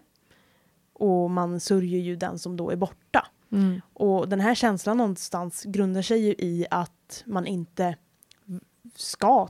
[0.93, 3.27] Och man sörjer ju den som då är borta.
[3.53, 3.81] Mm.
[3.93, 7.97] Och den här känslan någonstans grundar sig ju i att man inte
[8.97, 9.49] ska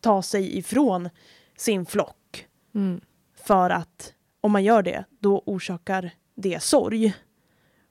[0.00, 1.08] ta sig ifrån
[1.56, 2.46] sin flock.
[2.74, 3.00] Mm.
[3.34, 7.14] För att om man gör det, då orsakar det sorg.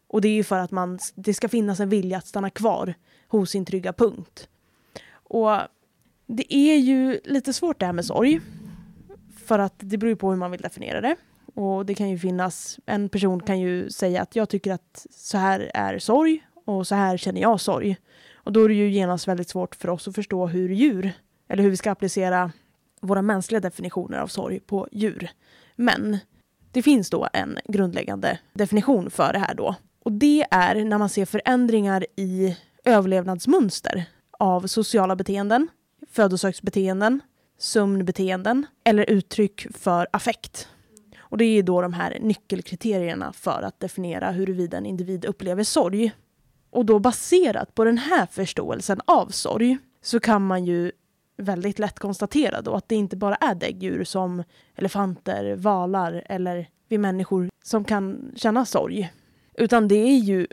[0.07, 2.93] Och det är ju för att man, det ska finnas en vilja att stanna kvar
[3.28, 4.49] hos sin trygga punkt.
[5.13, 5.59] Och
[6.28, 8.41] det är ju lite svårt det här med sorg.
[9.45, 11.15] För att det beror på hur man vill definiera det.
[11.55, 15.37] Och det kan ju finnas, en person kan ju säga att jag tycker att så
[15.37, 17.97] här är sorg och så här känner jag sorg.
[18.33, 21.11] Och då är det ju genast väldigt svårt för oss att förstå hur djur,
[21.47, 22.51] eller hur vi ska applicera
[23.01, 25.29] våra mänskliga definitioner av sorg på djur.
[25.75, 26.17] Men
[26.71, 29.75] det finns då en grundläggande definition för det här då.
[30.03, 35.67] Och det är när man ser förändringar i överlevnadsmönster av sociala beteenden,
[36.11, 37.21] födosöksbeteenden,
[37.58, 40.70] sömnbeteenden eller uttryck för affekt.
[41.20, 46.12] Och det är då de här nyckelkriterierna för att definiera huruvida en individ upplever sorg.
[46.70, 50.91] Och då baserat på den här förståelsen av sorg så kan man ju
[51.38, 54.43] väldigt lätt konstatera då att det inte bara är däggdjur som
[54.76, 59.14] elefanter, valar eller vi människor som kan känna sorg.
[59.53, 60.47] Utan det är ju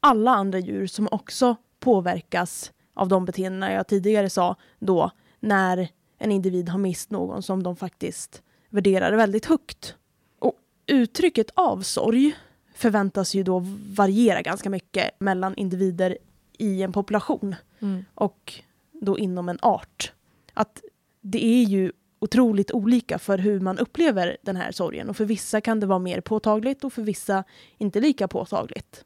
[0.00, 5.88] alla andra djur som också påverkas av de beteendena jag tidigare sa då när
[6.18, 9.94] en individ har mist någon som de faktiskt värderar väldigt högt.
[10.38, 10.54] Och
[10.86, 12.36] uttrycket av sorg
[12.74, 13.58] förväntas ju då
[13.94, 16.18] variera ganska mycket mellan individer
[16.58, 18.04] i en population Mm.
[18.14, 18.54] och
[18.92, 20.12] då inom en art.
[20.54, 20.82] Att
[21.20, 25.60] det är ju otroligt olika för hur man upplever den här sorgen och för vissa
[25.60, 27.44] kan det vara mer påtagligt och för vissa
[27.78, 29.04] inte lika påtagligt.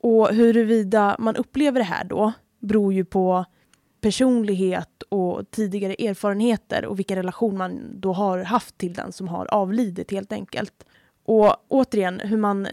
[0.00, 3.44] Och huruvida man upplever det här då beror ju på
[4.06, 9.46] personlighet och tidigare erfarenheter och vilken relation man då har haft till den som har
[9.54, 10.84] avlidit helt enkelt.
[11.24, 12.68] Och återigen, hur man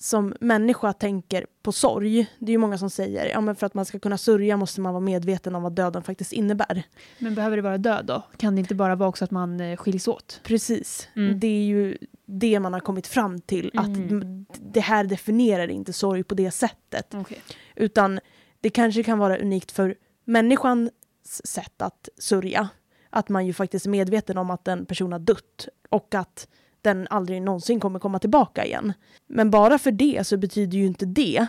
[0.00, 2.26] som människa tänker på sorg.
[2.38, 4.80] Det är ju många som säger ja, men för att man ska kunna sörja måste
[4.80, 6.82] man vara medveten om vad döden faktiskt innebär.
[7.18, 8.22] Men behöver det vara död då?
[8.36, 10.40] Kan det inte bara vara också att man eh, skiljs åt?
[10.44, 11.08] Precis.
[11.16, 11.40] Mm.
[11.40, 13.70] Det är ju det man har kommit fram till.
[13.74, 14.46] Att Mm.
[14.60, 17.14] det här definierar inte sorg på det sättet.
[17.14, 17.38] Okay.
[17.76, 18.20] Utan
[18.60, 19.94] det kanske kan vara unikt för
[20.28, 20.90] människans
[21.24, 22.68] sätt att sörja.
[23.10, 26.48] Att man ju faktiskt är medveten om att en person har dött och att
[26.82, 28.92] den aldrig någonsin kommer komma tillbaka igen.
[29.26, 31.46] Men bara för det så betyder ju inte det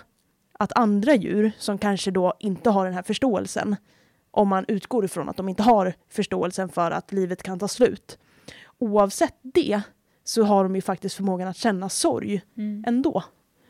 [0.54, 3.76] att andra djur som kanske då inte har den här förståelsen,
[4.32, 8.18] om man utgår ifrån att de inte har förståelsen för att livet kan ta slut.
[8.78, 9.82] Oavsett det
[10.24, 12.84] så har de ju faktiskt förmågan att känna sorg Mm.
[12.88, 13.24] ändå.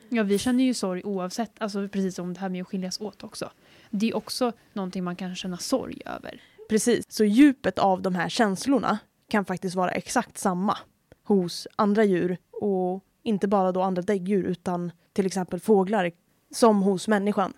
[0.10, 3.24] Ja, vi känner ju sorg oavsett, alltså precis som det här med att skiljas åt
[3.24, 3.51] också.
[3.90, 6.42] Det är också någonting man kan känna sorg över.
[6.70, 8.98] Precis, så djupet av de här känslorna
[9.30, 10.78] kan faktiskt vara exakt samma
[11.24, 16.12] hos andra djur och inte bara då andra däggdjur utan till exempel fåglar
[16.52, 17.54] som hos människan.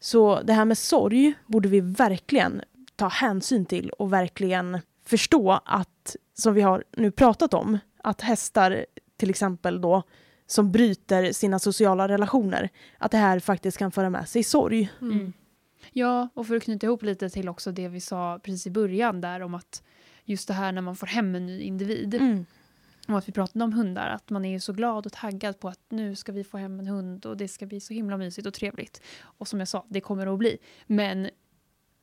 [0.00, 2.62] Så det här med sorg borde vi verkligen
[2.96, 8.86] ta hänsyn till och verkligen förstå att, som vi har nu pratat om, att hästar
[9.16, 10.02] till exempel då
[10.46, 14.92] som bryter sina sociala relationer, att det här faktiskt kan föra med sig sorg.
[15.00, 15.32] Mm.
[15.92, 19.20] Ja, och för att knyta ihop lite till också det vi sa precis i början
[19.20, 19.82] där om att
[20.24, 22.14] just det här när man får hem en ny individ.
[22.14, 22.46] Mm.
[23.08, 25.68] Och att vi pratade om hundar, att man är ju så glad och taggad på
[25.68, 28.46] att nu ska vi få hem en hund och det ska bli så himla mysigt
[28.46, 29.02] och trevligt.
[29.22, 30.58] Och som jag sa, det kommer det att bli.
[30.86, 31.30] Men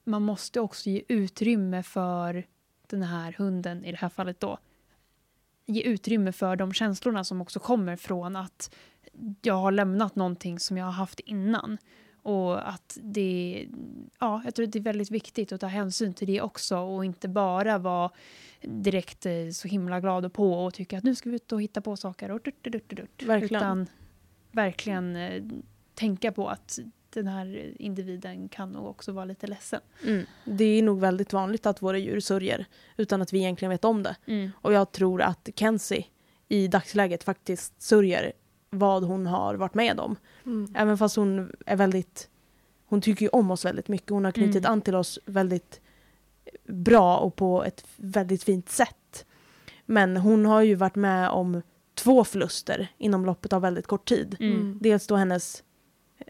[0.03, 2.45] man måste också ge utrymme för
[2.88, 4.57] den här hunden, i det här fallet då,
[5.65, 8.75] ge utrymme för de känslorna som också kommer från att
[9.41, 11.77] jag har lämnat någonting som jag har haft innan.
[12.24, 13.67] Och att det,
[14.19, 17.05] ja, jag tror att det är väldigt viktigt att ta hänsyn till det också och
[17.05, 18.11] inte bara vara
[18.61, 21.61] direkt eh, så himla glad och på och tycka att nu ska vi ut och
[21.61, 23.61] hitta på saker och dut, dut, dut, Verkligen.
[23.61, 23.88] Utan
[24.51, 25.43] verkligen eh,
[25.95, 29.82] tänka på att den här individen kan nog också vara lite ledsen.
[30.03, 30.26] Mm.
[30.45, 32.65] Det är nog väldigt vanligt att våra djur sörjer
[32.97, 34.15] utan att vi egentligen vet om det.
[34.26, 34.51] Mm.
[34.55, 36.05] Och jag tror att Kenzie
[36.47, 38.34] i dagsläget faktiskt sörjer
[38.74, 40.15] vad hon har varit med om.
[40.45, 40.74] Mm.
[40.76, 42.30] Även fast hon är väldigt...
[42.86, 44.09] Hon tycker ju om oss väldigt mycket.
[44.09, 44.71] Hon har knutit Mm.
[44.71, 45.82] an till oss väldigt
[46.67, 49.26] bra och på ett väldigt fint sätt.
[49.86, 51.61] Men hon har ju varit med om
[51.95, 54.38] två förluster inom loppet av väldigt kort tid.
[54.39, 54.78] Mm.
[54.82, 55.63] Dels då hennes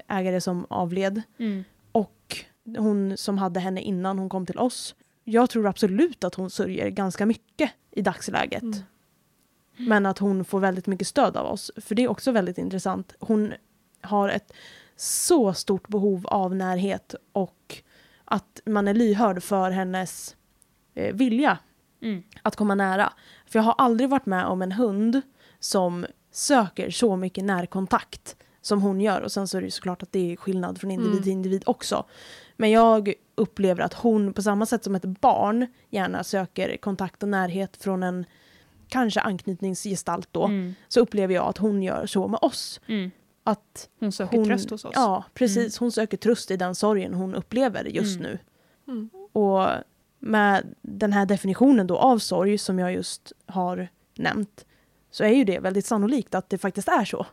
[0.08, 1.64] ägare som avled Mm.
[1.92, 2.38] och
[2.78, 4.96] hon som hade henne innan hon kom till oss.
[5.24, 8.62] Jag tror absolut att hon sörjer ganska mycket i dagsläget.
[8.64, 8.80] Mm.
[9.78, 11.72] Men att hon får väldigt mycket stöd av oss.
[11.78, 13.14] För det är också väldigt intressant.
[13.20, 13.54] Hon
[14.02, 14.54] har ett
[14.96, 17.78] så stort behov av närhet och
[18.26, 20.36] att man är lyhörd för hennes
[20.94, 21.58] eh, vilja
[22.02, 22.24] Mm.
[22.42, 23.14] att komma nära.
[23.48, 25.22] För jag har aldrig varit med om en hund
[25.60, 29.22] som söker så mycket närkontakt som hon gör.
[29.22, 31.24] Och sen så är det ju såklart att det är skillnad från individ Mm.
[31.24, 32.06] till individ också.
[32.58, 37.30] Men jag upplever att hon på samma sätt som ett barn gärna söker kontakt och
[37.30, 38.26] närhet från en
[38.94, 40.46] kanske anknytningsgestalt då.
[40.46, 40.76] Mm.
[40.88, 42.82] Så upplever jag att hon gör så med oss.
[42.88, 43.12] Mm.
[43.44, 44.92] Att Hon söker hon, tröst hos oss.
[44.96, 45.78] Ja, precis.
[45.78, 48.32] Hon söker tröst i den sorgen hon upplever just Mm.
[48.32, 48.40] nu.
[48.88, 49.10] Mm.
[49.34, 49.68] Och
[50.20, 54.66] med den här definitionen då av sorg som jag just har nämnt
[55.12, 57.26] så är ju det väldigt sannolikt att det faktiskt är så.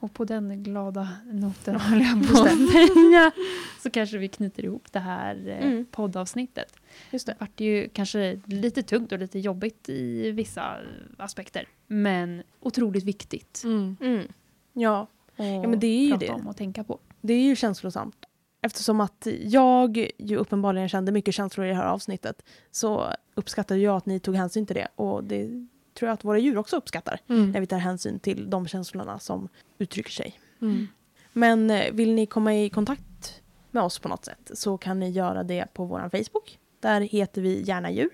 [0.00, 3.30] Och på den glada noten håller jag på att säga,
[3.82, 5.86] så kanske vi knyter ihop det här eh, Mm.
[5.90, 6.72] poddavsnittet.
[7.10, 10.76] Just Det vart ju kanske lite tungt och lite jobbigt i vissa
[11.18, 11.68] aspekter.
[11.86, 13.96] Men otroligt viktigt Mm.
[14.00, 14.26] Mm.
[14.72, 16.32] Ja, Ja, men det är ju prata det.
[16.32, 16.98] om och tänka på.
[17.20, 18.16] det är ju känslosamt.
[18.62, 23.96] Eftersom att jag ju uppenbarligen kände mycket känslor i det här avsnittet så uppskattar jag
[23.96, 25.66] att ni tog hänsyn till det och det
[26.00, 27.50] tror jag att våra djur också uppskattar Mm.
[27.50, 29.48] när vi tar hänsyn till de känslorna som
[29.78, 30.40] uttrycker sig.
[30.60, 30.86] Mm.
[31.32, 33.40] Men eh, vill ni komma i kontakt
[33.70, 36.58] med oss på något sätt så kan ni göra det på vår Facebook.
[36.80, 38.10] Där heter vi Gärna djur.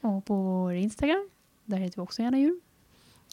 [0.00, 1.28] Och på vår Instagram,
[1.64, 2.60] där heter vi också gärna djur.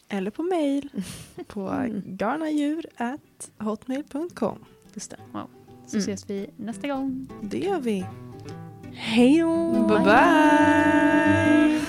[0.08, 0.90] Eller på mail
[1.46, 2.02] på Mm.
[2.06, 4.64] garnadjur.hotmail.com.
[4.94, 5.16] Just det.
[5.86, 6.10] Så Mm.
[6.10, 7.26] ses vi nästa gång.
[7.42, 8.06] Det gör vi.
[8.92, 9.72] Hej då!
[9.88, 11.80] Bye bye!